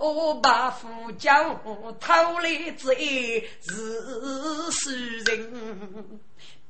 [0.00, 1.54] 无把夫教，
[2.00, 6.20] 偷来贼是死人。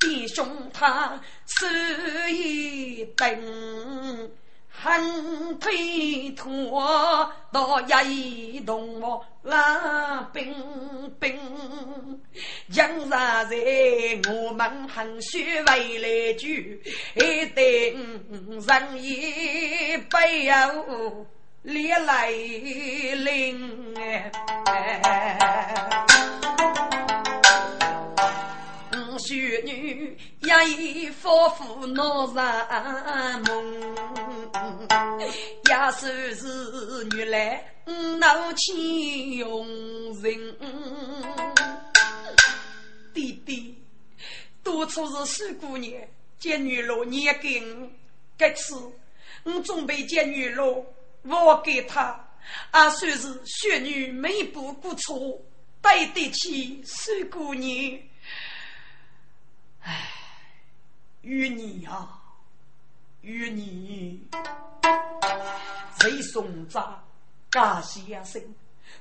[0.01, 1.67] 弟兄他手
[2.29, 4.31] 一等，
[4.81, 10.55] 很推脱到一动我冷冰
[11.19, 11.37] 冰，
[12.71, 13.57] 江山在
[14.33, 16.47] 我们很虚为来救，
[17.17, 17.63] 一等
[18.67, 20.85] 人也不要
[21.63, 23.95] 烈来临
[29.19, 33.97] 修女也已夫妇闹上梦，
[35.65, 37.75] 也算是女来
[38.19, 39.67] 闹起用
[40.23, 40.57] 人。
[43.13, 43.77] 弟弟，
[44.63, 45.93] 当初是四姑娘
[46.39, 47.91] 见女罗念给我，
[48.39, 48.77] 这次
[49.43, 50.87] 我准备见女罗，
[51.25, 52.25] 我给她，
[52.73, 55.43] 也算是学女没不过错，
[55.83, 57.99] 对得起四姑娘。
[59.89, 60.11] 唉，
[61.23, 62.21] 与你啊，
[63.23, 64.29] 与你，
[65.99, 67.03] 谁送咱
[67.51, 68.43] 家先生？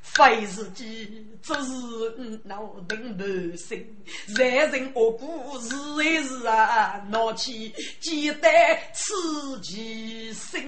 [0.02, 3.24] 非是己，只是脑顶不
[3.58, 4.04] 心。
[4.28, 8.50] 人人恶故是一是啊，闹起记得
[8.94, 9.14] 此
[9.62, 10.68] 其心。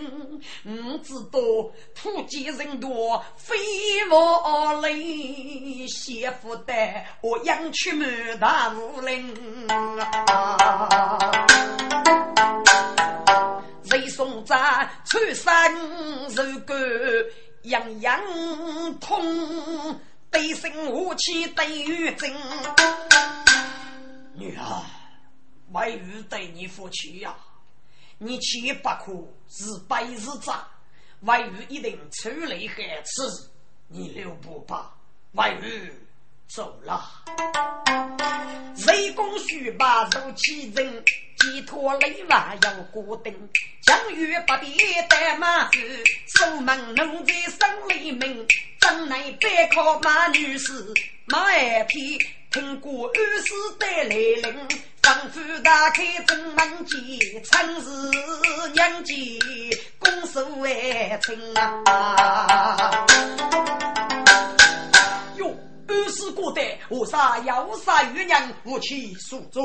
[0.66, 1.40] 我知道
[1.96, 3.56] 土鸡人多，非
[4.12, 6.74] 我累，媳妇的
[7.22, 9.36] 我养去满大武林。
[13.86, 16.76] 谁送咱穿山入沟？
[17.64, 18.22] 样样
[19.00, 20.00] 通，
[20.32, 22.34] 对生武器对于真。
[24.34, 24.84] 女儿，
[25.72, 27.36] 外遇对你夫妻呀，
[28.18, 29.14] 你切不可
[29.50, 30.66] 是白日渣，
[31.22, 33.52] 外遇一定出来害此，
[33.88, 34.94] 你留不吧，
[35.34, 35.92] 外遇
[36.50, 37.10] 走了。
[38.88, 41.04] 雷公须把肉气人。
[41.40, 43.34] 寄托雷娃要过灯，
[43.84, 44.78] 江雨不必
[45.08, 45.80] 带马子，
[46.36, 48.46] 守门奴才生雷鸣。
[48.82, 50.74] 镇内背靠马女士，
[51.28, 52.18] 马二匹
[52.52, 54.68] 听过二师带来临，
[55.02, 57.00] 丈夫打开正门见，
[57.46, 57.90] 趁是
[58.74, 59.16] 娘家
[59.98, 63.06] 公守为亲啊。
[66.32, 69.62] 不得我杀要杀渔人，无其赎罪。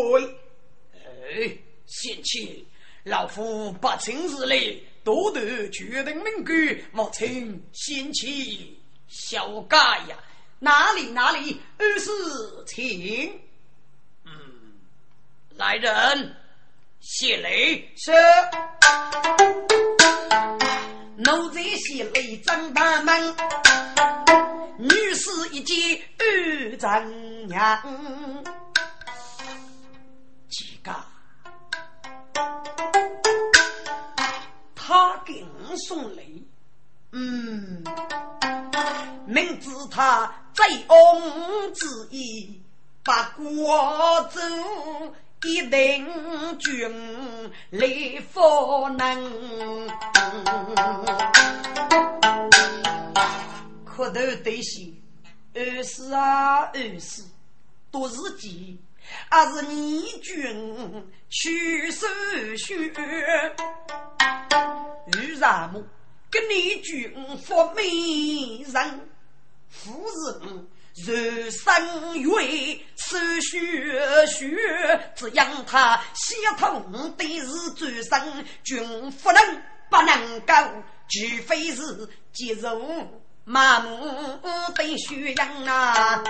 [0.92, 1.56] 哎，
[1.86, 2.66] 贤妻，
[3.04, 4.56] 老夫不请日来
[5.02, 9.76] 多得决定命官，莫请贤妻小改
[10.08, 10.16] 呀。
[10.60, 12.10] 哪里哪里，二是
[12.66, 13.38] 请。
[14.24, 14.32] 嗯，
[15.56, 16.34] 来人，
[17.00, 18.12] 谢雷是。
[21.16, 23.36] 奴才谢雷张大门，
[24.84, 27.80] 女士一见二丈娘。
[30.50, 30.94] 几个？
[34.74, 36.46] 他给我送礼，
[37.12, 37.82] 嗯，
[39.26, 40.30] 明知他。
[40.52, 42.62] 醉翁之意
[43.02, 43.10] 不
[43.42, 44.40] 过洲，
[45.48, 46.06] 一定
[46.58, 47.88] 军来
[48.30, 49.88] 佛能。
[53.96, 55.00] 可头对戏，
[55.54, 57.22] 二是啊二是，
[57.92, 58.76] 多是计，
[59.30, 62.08] 还是你君去手
[62.58, 62.92] 续？
[65.12, 65.80] 为什么
[66.28, 69.08] 跟你君佛美人？
[69.68, 70.04] 夫
[70.42, 70.66] 人
[70.96, 80.52] 如生月，手血血，只养他血统的是最生，君夫人不能够，
[81.08, 83.88] 除非是肌肉麻木
[84.74, 86.22] 的血养啊！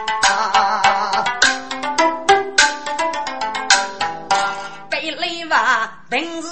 [4.90, 6.48] 被雷娃平时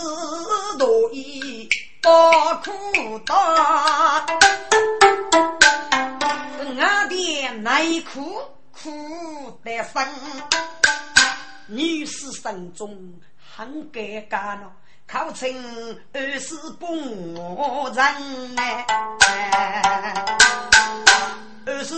[0.79, 1.69] 多疑，
[2.01, 2.11] 多
[2.65, 4.25] 苦大。
[7.63, 8.41] 内苦
[8.73, 10.05] 苦得生，
[11.67, 14.73] 女士心中很尴尬咯，
[15.13, 15.47] 考成
[16.15, 18.87] 二十不人哎。
[21.67, 21.95] 二是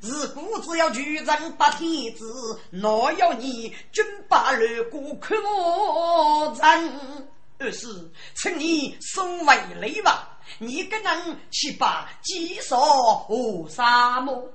[0.00, 7.28] 如果只要举人八天子，哪要你军八路过看我人？
[7.58, 7.88] 二是
[8.36, 10.38] 请你收为礼吧。
[10.58, 14.48] 你个人去把鸡少和沙漠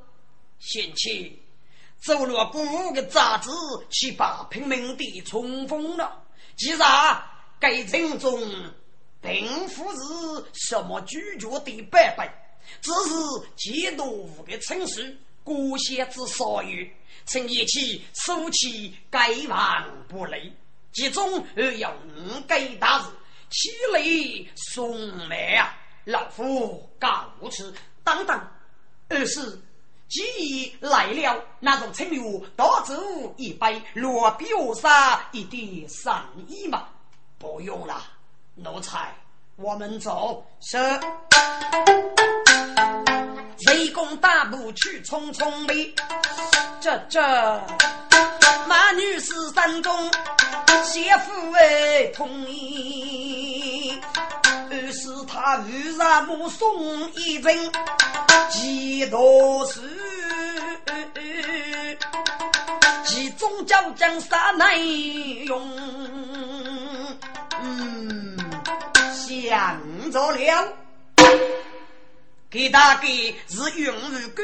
[0.57, 1.43] 嫌弃，
[2.01, 3.49] 走了古个杂志
[3.89, 6.17] 去把拼命的冲锋了。
[6.57, 6.77] 其实
[7.61, 8.41] 该城中
[9.21, 12.27] 并不是什么拒绝的版本，
[12.81, 16.87] 只是几多五个城市孤县之所有，
[17.23, 20.51] 请一起收起该王不累，
[20.91, 23.09] 其中而要五该大事，
[23.51, 25.77] 起来送来啊！
[26.05, 27.71] 老夫告辞，
[28.03, 28.41] 等等。
[29.07, 29.61] 二是
[30.07, 32.95] 既已来了，那种请我多走
[33.37, 36.89] 一杯，落表杀一点善意嘛？
[37.41, 38.03] 不用了，
[38.53, 39.11] 奴才，
[39.55, 40.45] 我们走。
[40.59, 40.77] 是。
[43.67, 45.95] 雷公大步去匆匆里，
[46.79, 47.19] 这这
[48.67, 50.11] 马女士山中，
[50.83, 53.99] 媳妇哎同意。
[54.69, 57.71] 于是他与让母送一人
[58.49, 59.81] 几多事，
[63.05, 65.61] 其中叫将啥内容？
[67.63, 68.37] 嗯，
[69.13, 70.73] 想着了，
[72.49, 73.07] 给大哥
[73.47, 74.43] 是永日感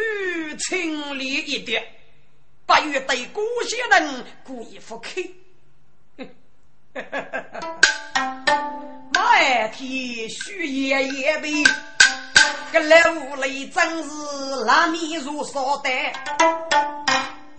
[0.60, 1.84] 清理一点，
[2.66, 5.10] 不愿对古些人故意不客。
[9.14, 11.64] 满天雪夜夜飞，
[12.72, 14.10] 这老屋里真是
[14.66, 15.92] 烂米如烧蛋。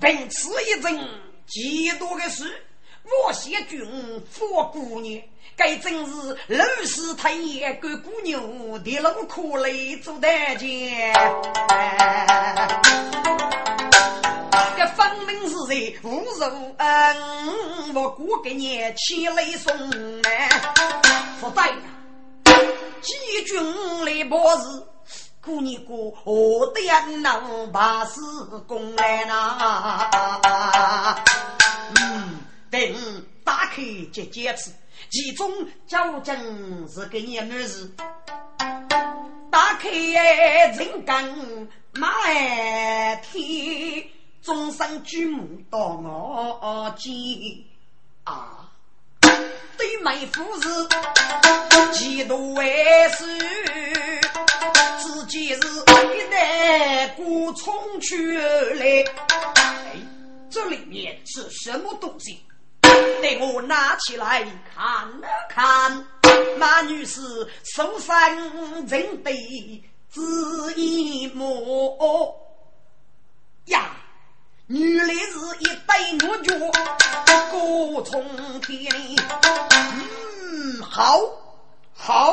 [0.01, 1.09] 凭此一阵，
[1.47, 2.65] 几多个事，
[3.05, 5.21] 我谢君佛姑娘，
[5.59, 8.41] 该真是老师太爷个姑娘
[8.85, 9.69] 的路苦来
[10.05, 11.13] 做大姐。
[14.77, 19.77] 这分明是在侮辱恩，我过个年前来送
[20.23, 20.49] 来，
[21.41, 21.77] 不对呀！
[23.03, 24.87] 几军来报事，
[25.45, 26.81] 姑娘哥何得
[27.17, 28.21] 能把事
[28.69, 29.59] 公来呢？
[32.01, 32.39] 嗯，
[32.71, 32.81] 等
[33.45, 33.83] 打开
[34.13, 34.73] 结结子，
[35.11, 35.51] 其中
[35.87, 37.91] 交警是给你女子，
[39.51, 41.25] 打开人干
[41.95, 42.11] 马
[43.17, 44.05] 天。
[44.41, 47.13] 终身举目到我见
[48.25, 48.71] 啊，
[49.21, 53.27] 对妹夫是几度为师，
[55.03, 59.05] 自己是一代孤冲去来。
[59.57, 59.97] 哎，
[60.49, 62.41] 这里面是什么东西？
[63.23, 64.45] 等我拿起来
[64.75, 66.07] 看了看，
[66.59, 67.21] 马女士
[67.65, 68.17] 手上
[68.87, 72.35] 认得字一模
[73.67, 73.91] 呀。
[74.67, 76.55] 原来是一对牛角，
[77.51, 78.93] 各从天。
[79.71, 81.19] 嗯，好，
[81.95, 82.27] 好，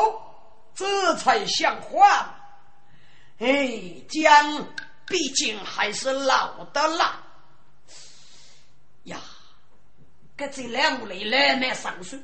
[0.75, 2.35] 这才像话。
[3.39, 4.67] 哎，姜
[5.05, 7.17] 毕竟还是老的辣
[9.03, 9.17] 呀。
[10.37, 12.19] 这这两屋里来买上水，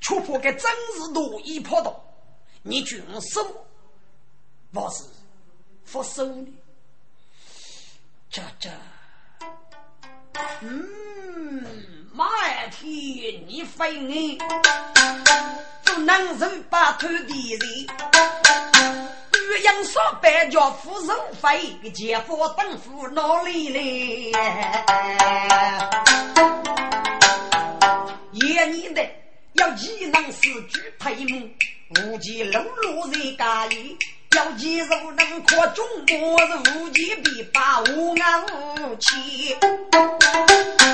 [0.00, 0.62] 却怕给真
[0.96, 2.02] 是多一坡道。
[2.62, 3.46] 你军收，
[4.72, 5.04] 我是
[5.92, 6.46] 不收的。
[8.30, 8.70] 这这。
[10.62, 12.26] 嗯，马
[12.70, 14.38] 天，你飞你
[15.84, 17.60] 不能人把头地人，
[19.30, 24.40] 鸳鸯说白叫夫人飞，姐夫等夫哪里来？
[28.32, 29.08] 爷你的
[29.54, 31.50] 要技能是举推木，
[31.90, 33.96] 无忌冷落在家里。
[34.34, 39.56] 要肌肉能扩中国是无极必把无安无气，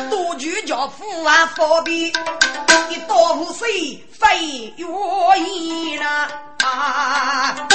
[0.08, 6.30] 多举叫富啊方便，一刀无碎非愿意啦
[6.62, 7.68] 啊！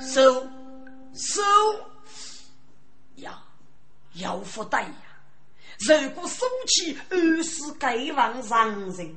[0.00, 0.46] 收
[1.12, 1.42] 收
[3.16, 3.36] 呀，
[4.14, 5.05] 要福袋呀！
[5.80, 9.14] 如果收起二十该往上人，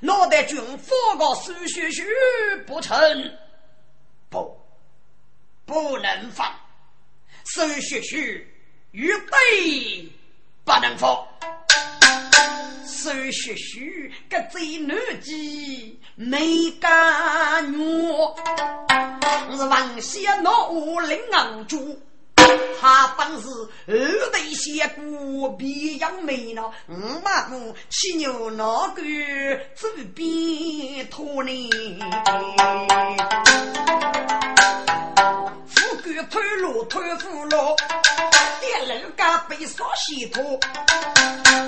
[0.00, 2.04] 脑袋军发个数学学
[2.66, 2.98] 不成。
[4.30, 4.58] 不，
[5.66, 6.50] 不能放。
[7.44, 8.46] 苏学学
[8.92, 10.08] 预备
[10.64, 11.26] 不能放。
[12.86, 15.32] 苏学学个贼男子
[16.14, 18.36] 没敢我，
[19.56, 22.00] 是王先闹我领昂主。
[22.80, 23.48] 他本是
[23.86, 26.62] 二代仙姑，比杨梅呢。
[26.88, 26.94] 五
[27.24, 29.02] 马母骑牛那个
[29.74, 31.70] 走边拖呢。
[35.66, 37.56] 富贵偷路偷富路，
[38.60, 40.58] 点楼家被烧稀土。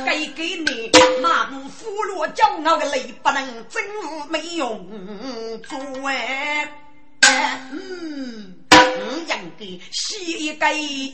[0.05, 0.91] 给给你
[1.23, 3.83] 马母俘虏骄傲的泪不能真
[4.29, 5.79] 没用做
[6.09, 6.69] 哎，
[7.73, 8.64] 嗯。
[8.97, 9.41] 应该
[9.93, 10.67] 洗一个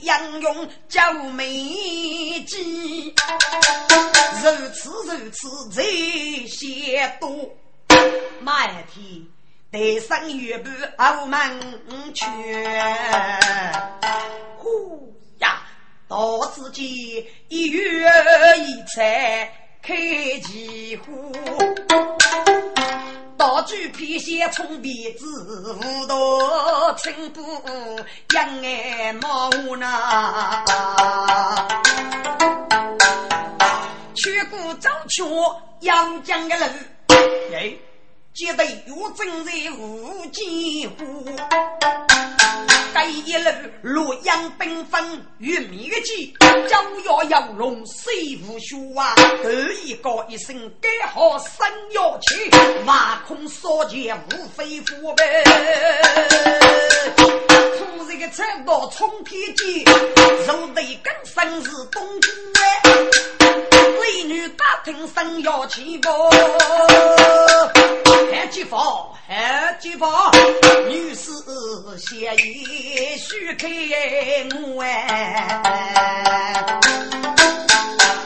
[0.03, 1.45] 杨用叫美
[2.47, 3.15] 姬，
[4.43, 5.83] 如此如此这
[6.47, 7.57] 些多，
[8.41, 9.27] 马天
[9.71, 11.61] 得上月半傲慢
[12.15, 12.29] 全，
[14.57, 15.63] 呼呀，
[16.09, 18.11] 到自己一月
[18.59, 19.53] 一菜
[19.83, 19.97] 开
[20.41, 21.33] 几户。
[23.41, 27.41] 道具皮鞋冲鼻子，五道青布
[28.35, 30.63] 养眼毛呢。
[34.15, 36.71] 去过早桥杨江的人，
[37.55, 37.73] 哎，
[38.35, 41.25] 记得有正在无间乎。
[42.93, 43.51] 这一路
[43.83, 46.35] 洛阳缤纷玉米的鸡，
[46.69, 49.15] 脚摇摇龙水无须啊！
[49.43, 49.49] 头
[49.85, 52.51] 一高一声改好生要去，
[52.85, 55.45] 马空少剑无非虎呗。
[57.17, 59.85] 突然个菜刀冲天剑，
[60.47, 62.21] 肉得更生是东宫
[62.55, 62.61] 哎。
[64.01, 66.09] 美女打听生要去不？
[68.31, 70.31] 还几房，还几房，
[70.89, 71.33] 女士
[71.99, 73.69] 先衣许开
[74.55, 75.61] 我哎，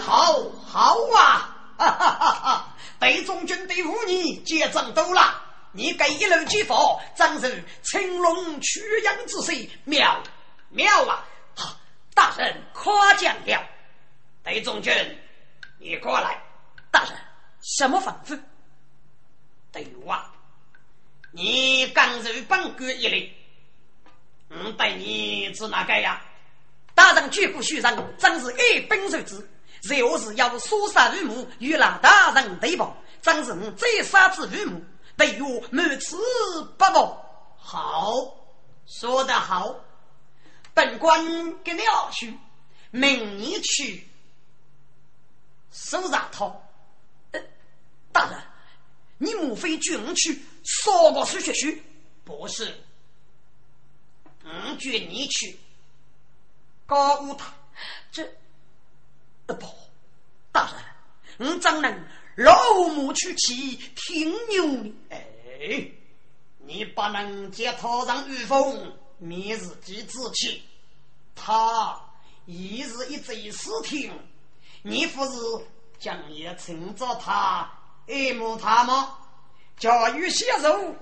[0.03, 1.57] 好好啊！
[1.79, 2.75] 哈哈哈哈！
[2.99, 5.41] 北中军队妇女结账多了，
[5.73, 6.79] 你给一路几房，
[7.17, 10.21] 真是青龙驱羊之势，妙
[10.69, 11.25] 妙啊！
[11.57, 11.75] 哈，
[12.15, 13.63] 大人夸奖了，
[14.43, 14.93] 北中军。
[15.79, 16.39] 你过来，
[16.91, 17.13] 大人，
[17.63, 18.39] 什么吩咐？
[19.75, 20.33] 对话，
[21.33, 23.37] 你刚入本官一类，
[24.49, 26.23] 我对你是哪个呀？
[26.95, 29.51] 大人绝不虚人，真是一本受之。
[29.83, 32.89] 若我是要杀杀吕母，与让大人对簿，
[33.21, 34.81] 真是我再杀之吕母，
[35.17, 36.17] 对我满此
[36.79, 37.57] 不报。
[37.59, 38.15] 好，
[38.87, 39.75] 说得好，
[40.73, 42.39] 本官给你二去，
[42.93, 44.09] 明年去。
[45.73, 46.63] 手上套，
[48.13, 48.41] 大人，
[49.19, 51.79] 你莫非军去烧个水学学？
[52.25, 52.75] 不是，
[54.43, 55.57] 我军你去
[56.87, 57.53] 告诉他，
[58.11, 58.27] 这
[59.47, 59.67] 不，
[60.51, 60.71] 大
[61.39, 62.05] 人，我怎能
[62.37, 64.95] 老母去气听牛呢？
[65.11, 65.91] 哎，
[66.59, 70.63] 你不能借他让御风免自己之气，
[71.35, 72.01] 他
[72.47, 74.13] 一日一贼死听。
[74.83, 75.31] 你不是
[75.99, 77.71] 将也趁着他
[78.07, 79.17] 爱慕他吗？
[79.79, 80.95] 教育血肉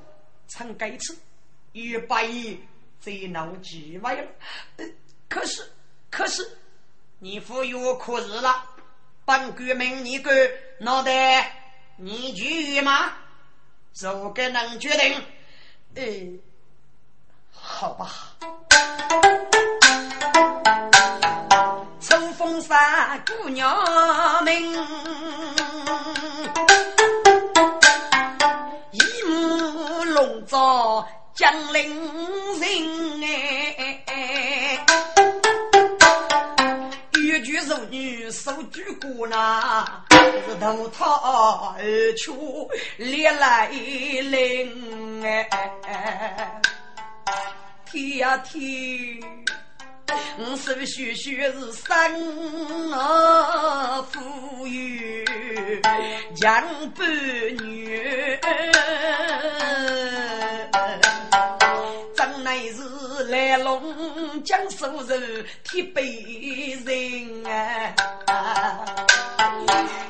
[0.48, 1.16] 曾该次，
[1.72, 2.26] 与白
[3.00, 4.28] 在闹几位了。
[5.28, 5.70] 可是，
[6.10, 6.58] 可是，
[7.18, 8.64] 你服药可日了，
[9.24, 10.32] 本官命你个
[10.78, 13.12] 脑袋，你去吗？
[13.92, 15.22] 这个能决定？
[15.94, 16.02] 呃，
[17.52, 18.08] 好吧。
[22.00, 23.70] 秋风山姑娘
[24.44, 24.52] 们，
[31.34, 31.88] 江陵
[32.60, 32.68] 人
[34.06, 34.84] 哎，
[37.24, 46.60] 越剧妇女手举鼓呐，是头套而出烈来临哎，
[47.90, 49.18] 天呀天！
[50.38, 55.24] 我手续续是生儿富裕
[56.36, 56.62] 强
[56.94, 57.06] 半
[57.64, 58.38] 女，
[63.32, 66.04] 来龙江苏人铁背
[66.84, 67.46] 人
[68.26, 69.06] 啊！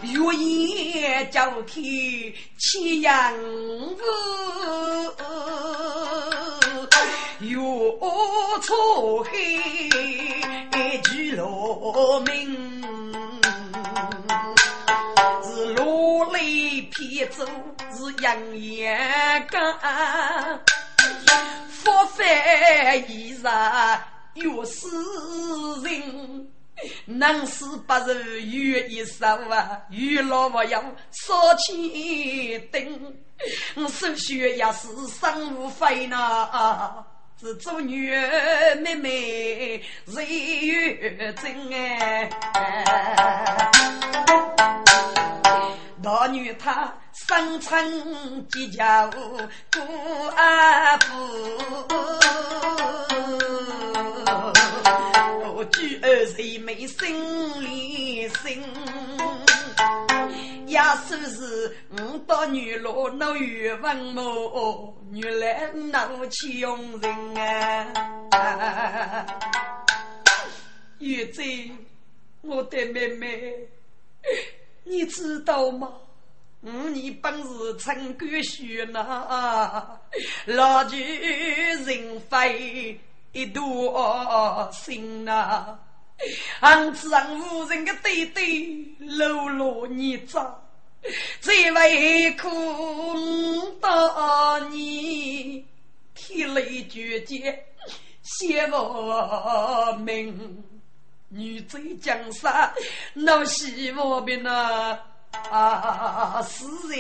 [0.02, 3.96] 月夜交替七阳屋。
[7.38, 7.56] 月
[8.60, 9.88] 初黑，
[11.04, 12.82] 举罗明，
[15.44, 17.46] 是罗泪偏走，
[17.92, 20.60] 是杨延干，
[21.84, 22.24] 佛法
[23.08, 23.42] 一日
[24.34, 24.86] 有诗
[25.82, 26.48] 人，
[27.04, 33.14] 能死不是有一生啊，有老不要烧钱灯，
[33.76, 34.88] 我手续也是
[35.20, 37.04] 生无费呢。
[37.40, 38.08] 是做女
[38.82, 40.24] 妹妹人
[40.64, 42.30] 缘真哎，
[46.02, 51.06] 大女她生存计较过阿婆，
[55.72, 58.62] 举儿谁没心里心。
[60.66, 69.26] 也算是我到女老闹越文么，女来闹穷人啊！
[70.98, 71.42] 月子，
[72.40, 73.68] 我的妹妹，
[74.84, 75.88] 你知道吗？
[76.62, 79.98] 五年本是陈冠学呐，
[80.46, 81.02] 老去
[81.84, 83.00] 人非
[83.32, 85.76] 一多心呐。
[86.60, 90.56] 俺子俺无人的弟弟，落落你渣，
[91.40, 92.48] 这位苦
[93.80, 95.66] 大你，
[96.14, 97.66] 涕泪绝绝，
[98.22, 100.62] 谢我命，
[101.34, 102.70] 女追江山，
[103.14, 104.98] 闹希望边呐
[105.50, 106.96] 啊，死在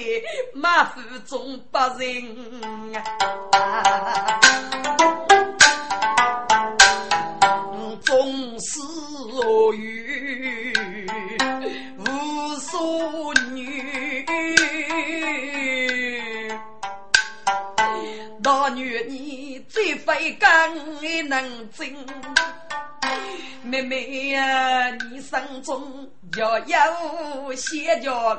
[0.54, 2.60] 马府中不人
[3.52, 4.40] 啊。
[8.04, 8.80] 终是
[9.76, 10.72] 与
[11.98, 14.26] 无所女，
[18.42, 20.74] 大女你最非刚
[21.28, 21.94] 能真。
[23.64, 28.34] 妹妹呀，你心中要有些叫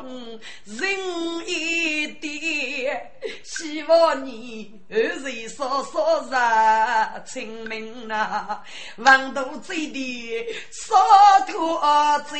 [0.65, 3.11] 人一点，
[3.43, 4.97] 希望你后
[5.29, 8.59] 人少少热清明呐，
[8.97, 10.93] 王都嘴的少
[11.47, 12.39] 脱嘴，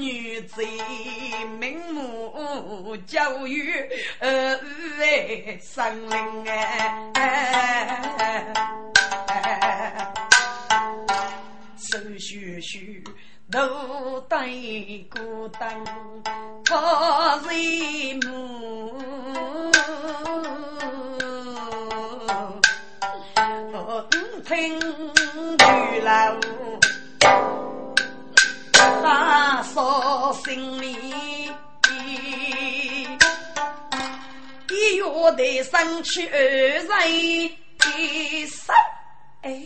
[0.00, 0.66] 女贼
[1.58, 3.72] 明目教育
[4.20, 4.60] 儿
[4.98, 6.44] 为生灵
[7.14, 8.72] 哎。
[11.78, 13.04] 手续续
[13.50, 14.48] 都带
[15.10, 15.84] 孤单，
[16.64, 19.00] 他人母，
[24.44, 26.10] 听女老
[29.02, 30.86] 他说心里，
[34.70, 35.02] 一月
[35.36, 36.84] 的生去二人
[37.98, 38.74] 一生。
[39.42, 39.62] 哎，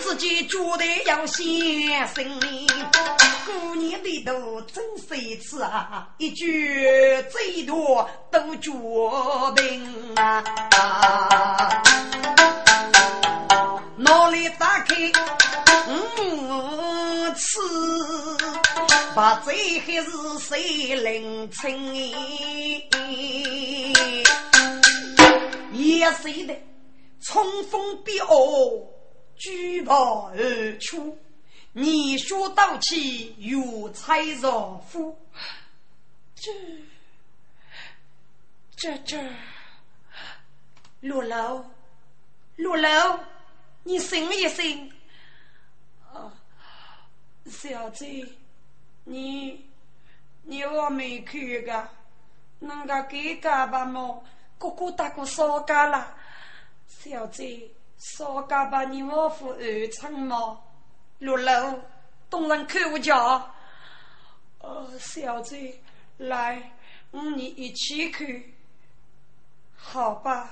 [0.00, 1.46] 自己觉得要先
[2.08, 2.66] 生命，
[3.46, 6.84] 过年的都真是一次啊，一句
[7.30, 8.70] 最多都决
[9.56, 11.82] 定啊！
[13.96, 14.96] 脑里打开
[15.86, 15.92] 五
[17.34, 17.60] 次，
[19.14, 20.10] 把最还是
[20.40, 21.94] 谁领清？
[25.72, 26.54] 也谁的？
[27.20, 28.88] 冲锋必恶，
[29.36, 31.18] 举炮而出，
[31.72, 35.18] 你说刀气有才若夫。
[36.34, 36.52] 这
[38.76, 39.22] 这这，
[41.00, 41.64] 陆楼，
[42.56, 43.20] 陆楼，
[43.82, 44.92] 你醒一醒，
[46.12, 46.32] 啊
[47.46, 48.26] 小姐，
[49.04, 49.66] 你
[50.44, 51.88] 你我没看个，
[52.58, 54.24] 那个给干吧么？
[54.58, 56.14] 哥哥大哥少干了，
[56.98, 60.62] 小姐少干吧，你我夫二成么？
[61.18, 61.78] 六楼
[62.28, 63.14] 东人看我家，
[64.58, 65.80] 呃，小姐
[66.18, 66.72] 来，
[67.10, 68.54] 我你一起去，
[69.76, 70.50] 好吧？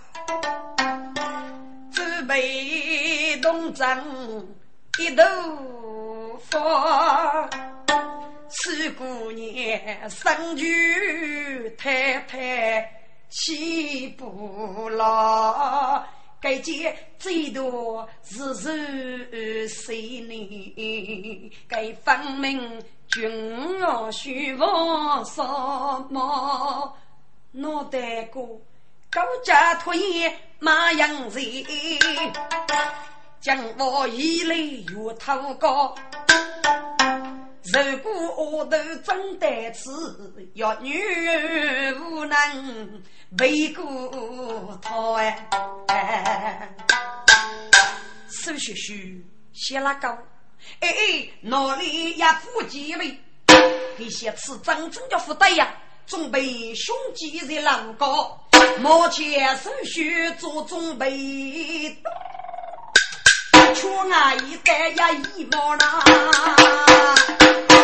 [1.93, 4.55] 准备东征
[4.99, 5.25] 一头
[6.51, 7.49] 发，
[8.49, 16.05] 四姑娘生女太太气不牢，
[16.41, 21.53] 该节最多是是谁呢？
[21.67, 25.43] 该分明君王虚王什
[26.11, 26.97] 么？
[27.51, 28.43] 脑袋瓜
[29.11, 30.31] 高家脱衣
[30.61, 31.41] 马杨子，
[33.41, 35.95] 将我一泪又偷高。
[37.71, 38.11] 如果
[38.47, 39.91] 我头真得此，
[40.55, 40.99] 要女
[42.01, 43.03] 无能
[43.39, 46.75] 为过他哎。
[48.29, 48.95] 苏学学
[49.53, 50.17] 写了高，
[50.81, 53.19] 哎哎，哪里也富几位？
[53.99, 55.75] 这些次真正的富得呀，
[56.07, 58.49] 准备胸肌在狼高，
[58.81, 61.99] 目前手续做准备。
[63.75, 66.03] 出外一带呀一毛啦，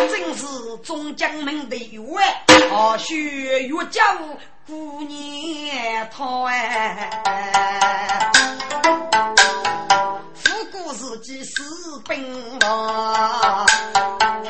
[0.09, 0.45] 真是
[0.83, 2.01] 中将门的员，
[2.69, 4.01] 好学越教
[4.67, 8.31] 姑娘他哎，
[10.33, 11.61] 复古自己是
[12.07, 13.67] 兵王，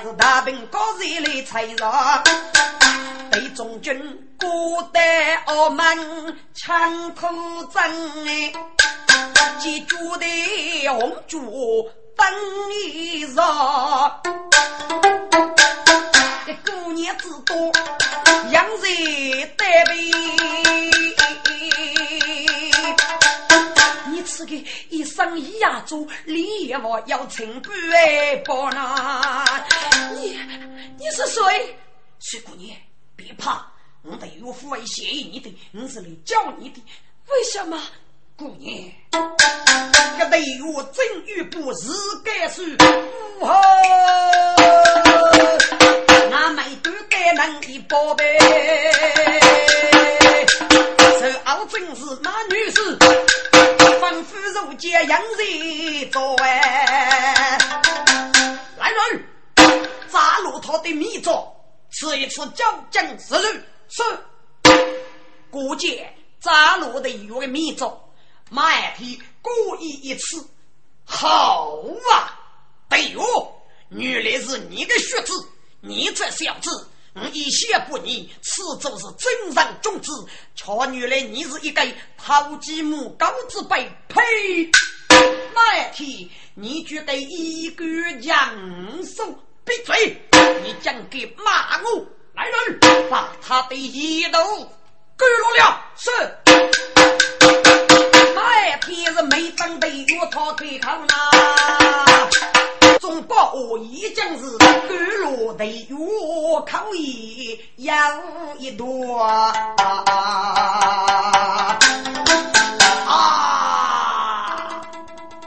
[0.01, 2.23] 是大兵高人来采茶，
[3.31, 5.03] 对中军孤单
[5.45, 5.97] 傲慢，
[6.53, 7.27] 枪口
[7.73, 7.83] 真
[8.27, 8.53] 哎。
[9.59, 10.26] 记住的
[10.89, 12.28] 红烛灯
[12.73, 13.41] 一热，
[16.45, 17.55] 这姑娘子多，
[18.51, 20.11] 养人待备。
[24.07, 24.55] 你吃个
[24.89, 27.69] 一生一呀做，礼我要清白
[28.45, 29.45] 不呢？
[30.15, 30.39] 你
[30.97, 31.78] 你是谁？
[32.19, 32.76] 水姑娘，
[33.15, 33.71] 别怕，
[34.03, 36.84] 我得有福为谢你的，我是来教你的。
[37.28, 37.82] 为什么？
[38.38, 38.73] 姑娘，
[40.19, 41.88] 这队伍真与不是
[42.21, 42.61] 该数，
[43.39, 43.55] 呜吼！
[46.29, 48.38] 那每段该能的宝贝，
[51.17, 52.97] 这傲真是那女士，
[54.01, 57.57] 吩咐如接杨人做哎。
[58.77, 59.23] 来人，
[60.11, 61.55] 扎骆驼的密诏，
[61.89, 63.59] 吃一次交将之路。
[63.88, 64.03] 是，
[65.49, 68.01] 姑姐扎骆的有个密诏。
[68.52, 70.48] 马二皮故意一次，
[71.04, 71.82] 好
[72.14, 72.39] 啊！
[72.88, 73.22] 对哟，
[73.89, 75.34] 原来是你的血子，
[75.82, 80.12] 你这小子，我一些不你，此就是真人种子。
[80.56, 81.82] 瞧，原来你是一个
[82.18, 83.91] 偷鸡摸狗之辈！
[84.08, 84.70] 呸！
[85.56, 87.86] 马二皮，你觉得一个
[88.22, 90.22] 杨手闭嘴！
[90.64, 94.39] 你讲给骂我，来人，把他的一头
[95.18, 95.84] 割落了！
[95.98, 96.95] 是。
[98.56, 101.14] 那天是没准备与他对抗呐，
[103.01, 104.70] 中报我已经是甘
[105.20, 105.86] 落的月
[106.66, 107.93] 可以有
[108.58, 109.53] 一朵啊！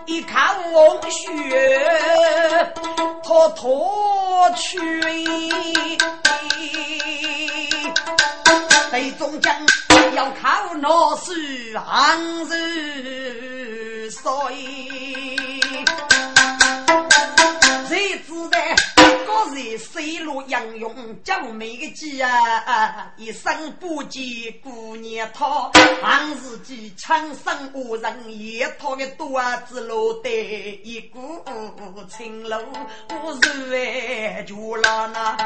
[0.05, 1.31] 一看红血，
[3.25, 4.79] 他脱去。
[8.99, 9.55] 北中将
[10.17, 14.21] 要靠那是寒日水，
[17.89, 18.59] 谁知道
[19.25, 20.93] 个人水路杨勇
[21.23, 24.25] 将每个鸡啊，一生不见
[24.65, 25.71] 姑娘他，
[26.03, 31.41] 寒日间枪声无人，一套的多子落得一股
[32.09, 32.59] 青楼，
[33.11, 35.37] 我是哎就了那。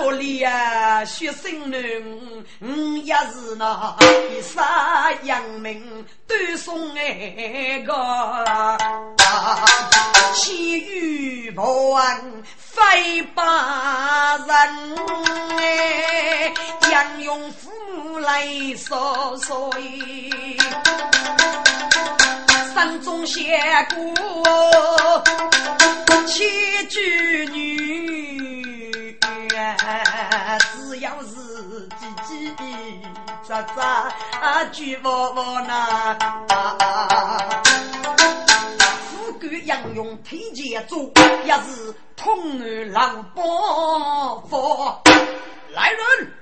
[0.00, 2.66] 可怜啊，学生人，我
[3.04, 3.94] 也是那
[4.30, 7.92] 一杀杨明断送哎个，
[10.34, 12.18] 气宇不安
[12.56, 14.48] 非把人
[15.58, 16.50] 哎，
[16.90, 18.48] 杨勇父母来
[18.78, 19.70] 说说
[22.72, 23.54] 山中写
[23.94, 25.22] 过
[26.26, 28.69] 七句女。
[29.76, 32.54] 只要是叽叽
[33.46, 33.80] 喳喳
[34.40, 36.18] 啊，句窝窝那，
[39.10, 39.32] 富
[39.94, 41.10] 用推荐做，
[41.44, 43.44] 也是通儿狼帮
[44.48, 45.02] 佛。
[45.72, 46.32] 来人，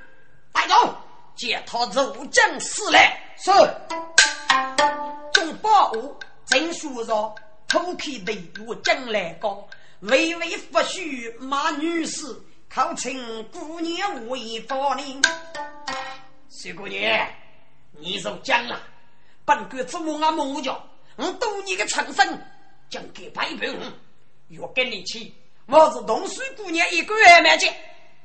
[0.53, 0.95] 带走，
[1.37, 3.21] 接他入将死来。
[3.37, 3.51] 是。
[5.33, 6.17] 众宝物
[6.47, 7.35] 正书上，
[7.69, 9.69] 偷开队伍将来高，
[10.01, 12.25] 微微不许马女士，
[12.69, 15.21] 考请姑娘为法令。
[16.51, 17.29] 徐姑娘，
[17.93, 18.81] 你受讲了，
[19.45, 20.79] 本官怎么俺母家，
[21.17, 22.41] 我赌你个长生，
[22.91, 23.81] 将给摆平。
[24.49, 25.33] 若跟你去，
[25.67, 27.75] 我是同水姑娘一个月没见，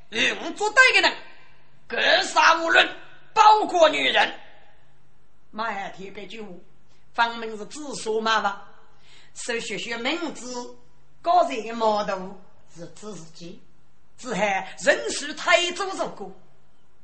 [0.10, 1.18] 与我作对的人，
[1.88, 2.88] 格杀无论，
[3.34, 4.40] 包括女人。
[5.52, 6.46] 马二天给酒，
[7.14, 8.68] 分明是自说嘛吧？
[9.36, 10.76] 手学学名字，
[11.22, 12.40] 高人的毛头
[12.76, 13.62] 是自己，
[14.18, 16.32] 只还人数太多如过。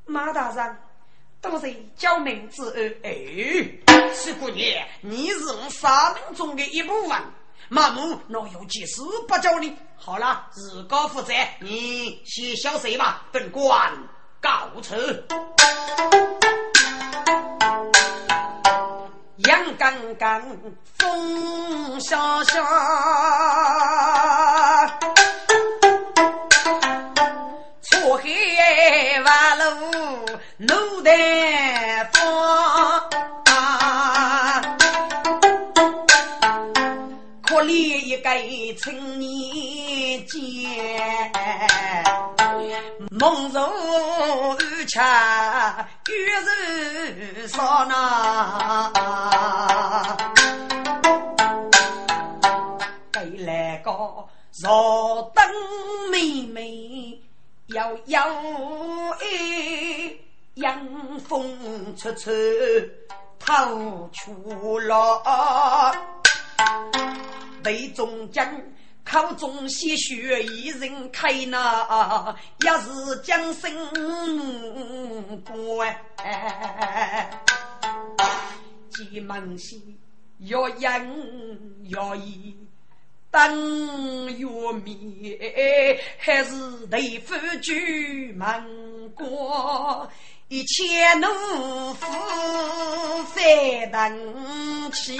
[0.06, 0.76] 马大人，
[1.40, 3.14] 都是叫名字而哎，
[4.12, 7.18] 师姑娘，你是我三命中的一部分，
[7.68, 9.76] 马母若有急事不叫你。
[9.96, 13.92] 好了，自个负责，你先消失吧，本官
[14.40, 15.26] 告辞。
[19.48, 20.42] 阳刚刚，
[20.98, 22.62] 风萧萧，
[29.24, 29.64] 瓦路
[30.58, 31.10] 路台
[32.12, 32.20] 风，
[37.42, 38.30] 可怜一个
[38.82, 40.38] 青年间。
[43.10, 43.58] 梦如
[44.86, 45.04] 枪，
[46.08, 48.92] 月如烧呐。
[53.10, 53.90] 该来个
[54.62, 55.44] 若灯
[56.10, 57.20] 妹妹，
[57.74, 58.24] 摇摇
[59.20, 60.14] 哎，
[60.54, 62.90] 阳风吹吹
[63.38, 65.92] 透出了，
[67.62, 68.62] 杯中将。
[69.02, 73.74] 口中鲜血一人开那，也是将身
[75.42, 75.84] 过
[76.18, 77.42] 哎。
[78.90, 79.98] 急忙西
[80.38, 82.56] 要人要义，
[83.30, 84.46] 等月
[84.84, 86.52] 灭，还是
[86.90, 90.10] 雷夫举门过。
[90.48, 91.28] 一切奴
[91.94, 92.06] 夫
[93.36, 95.16] 在等起，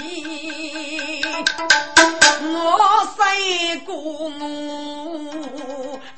[2.41, 4.29] 我谁过我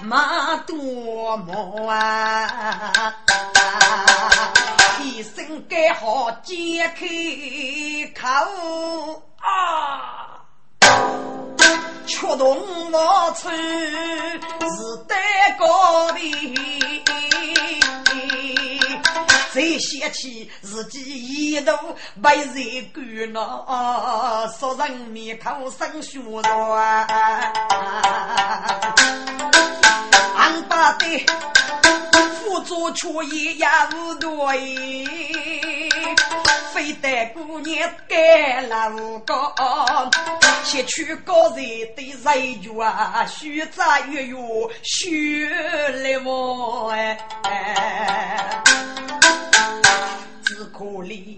[0.01, 3.13] 马多么啊！
[5.03, 7.05] 一声该好解开
[8.19, 8.25] 口
[9.37, 10.12] 啊！
[12.05, 13.55] 却动我处是
[15.07, 15.15] 得
[15.57, 16.23] 高壁。
[19.51, 21.71] 再想起自己一度
[22.23, 26.41] 被人干了，说人灭口生血肉，
[30.35, 31.05] 俺把的
[32.43, 33.65] 辅助却也也
[33.95, 34.27] 无对，
[36.73, 38.89] 非得姑娘干了
[39.21, 39.33] 个，
[40.63, 41.65] 先去高人
[41.95, 44.37] 的人缘啊，虚杂月月
[44.83, 47.17] 虚来我哎。
[50.71, 51.37] 可怜，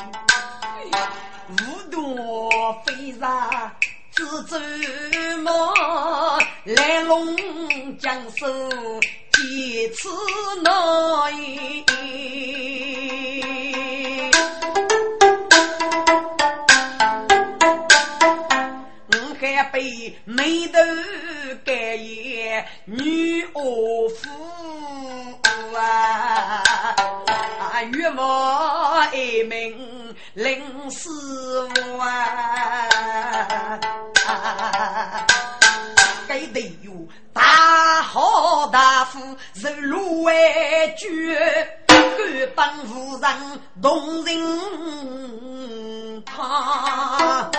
[1.49, 3.71] 无多飞沙
[4.15, 4.57] 自走
[5.43, 5.51] 马，
[6.63, 7.35] 来龙
[7.97, 8.47] 江手
[9.33, 10.07] 几次
[10.63, 10.71] 难。
[19.11, 20.79] 我还被眉头
[21.65, 24.29] 盖眼女恶妇
[25.75, 26.63] 啊！
[27.91, 28.21] 岳母
[29.13, 31.07] 一名林师
[31.75, 32.87] 傅啊，
[36.27, 36.91] 该得有
[37.31, 39.19] 大好大夫
[39.53, 41.99] 是芦苇绝，官
[42.55, 43.29] 本无人
[43.81, 47.51] 动人他。